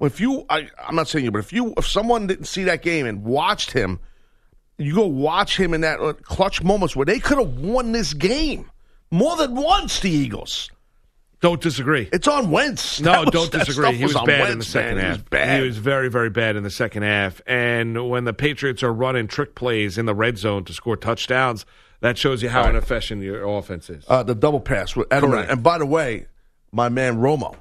[0.08, 2.82] if you, I, I'm not saying you, but if you, if someone didn't see that
[2.82, 4.00] game and watched him,
[4.78, 8.14] you go watch him in that uh, clutch moments where they could have won this
[8.14, 8.70] game
[9.12, 10.00] more than once.
[10.00, 10.70] The Eagles.
[11.42, 12.10] Don't disagree.
[12.12, 13.00] It's on Wentz.
[13.00, 13.94] No, was- don't disagree.
[13.96, 15.06] He was on bad Wentz, in the second man.
[15.06, 15.16] half.
[15.16, 15.60] He was bad.
[15.62, 17.42] He was very, very bad in the second half.
[17.48, 21.66] And when the Patriots are running trick plays in the red zone to score touchdowns,
[22.02, 22.72] that shows you how Right.
[22.72, 24.04] inefficient your offense is.
[24.10, 25.32] uh, the double pass with Edelman.
[25.32, 25.52] Correct.
[25.52, 26.28] And by the way,
[26.74, 27.56] my man Romo,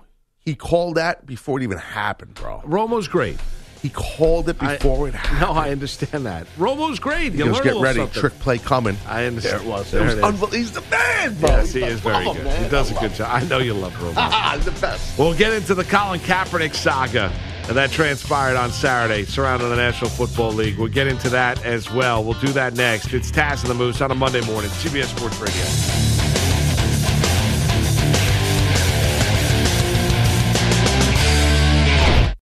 [0.49, 2.63] he called that before it even happened, bro.
[2.67, 3.39] Romo's great.
[3.83, 5.41] He called it before it happened.
[5.41, 6.47] No, I understand that.
[6.57, 7.33] Romo's great.
[7.33, 8.97] He You goes, learn a get ready, something." trick play coming.
[9.07, 9.61] I understand.
[9.61, 9.91] There it was.
[9.93, 10.53] There it was it is.
[10.55, 11.49] He's the man, bro.
[11.51, 12.47] Yes, he is very Love good.
[12.47, 13.03] him, He does a man.
[13.05, 13.29] good job.
[13.31, 14.15] I know you love Romo.
[14.17, 15.17] Ah, he's the best.
[15.19, 17.31] We'll get into the Colin Kaepernick saga
[17.69, 20.77] And that transpired on Saturday surrounding the National Football League.
[20.79, 22.25] We'll get into that as well.
[22.25, 23.13] We'll do that next.
[23.13, 26.48] It's Taz and the Moose on a Monday morning, CBS Sports Radio.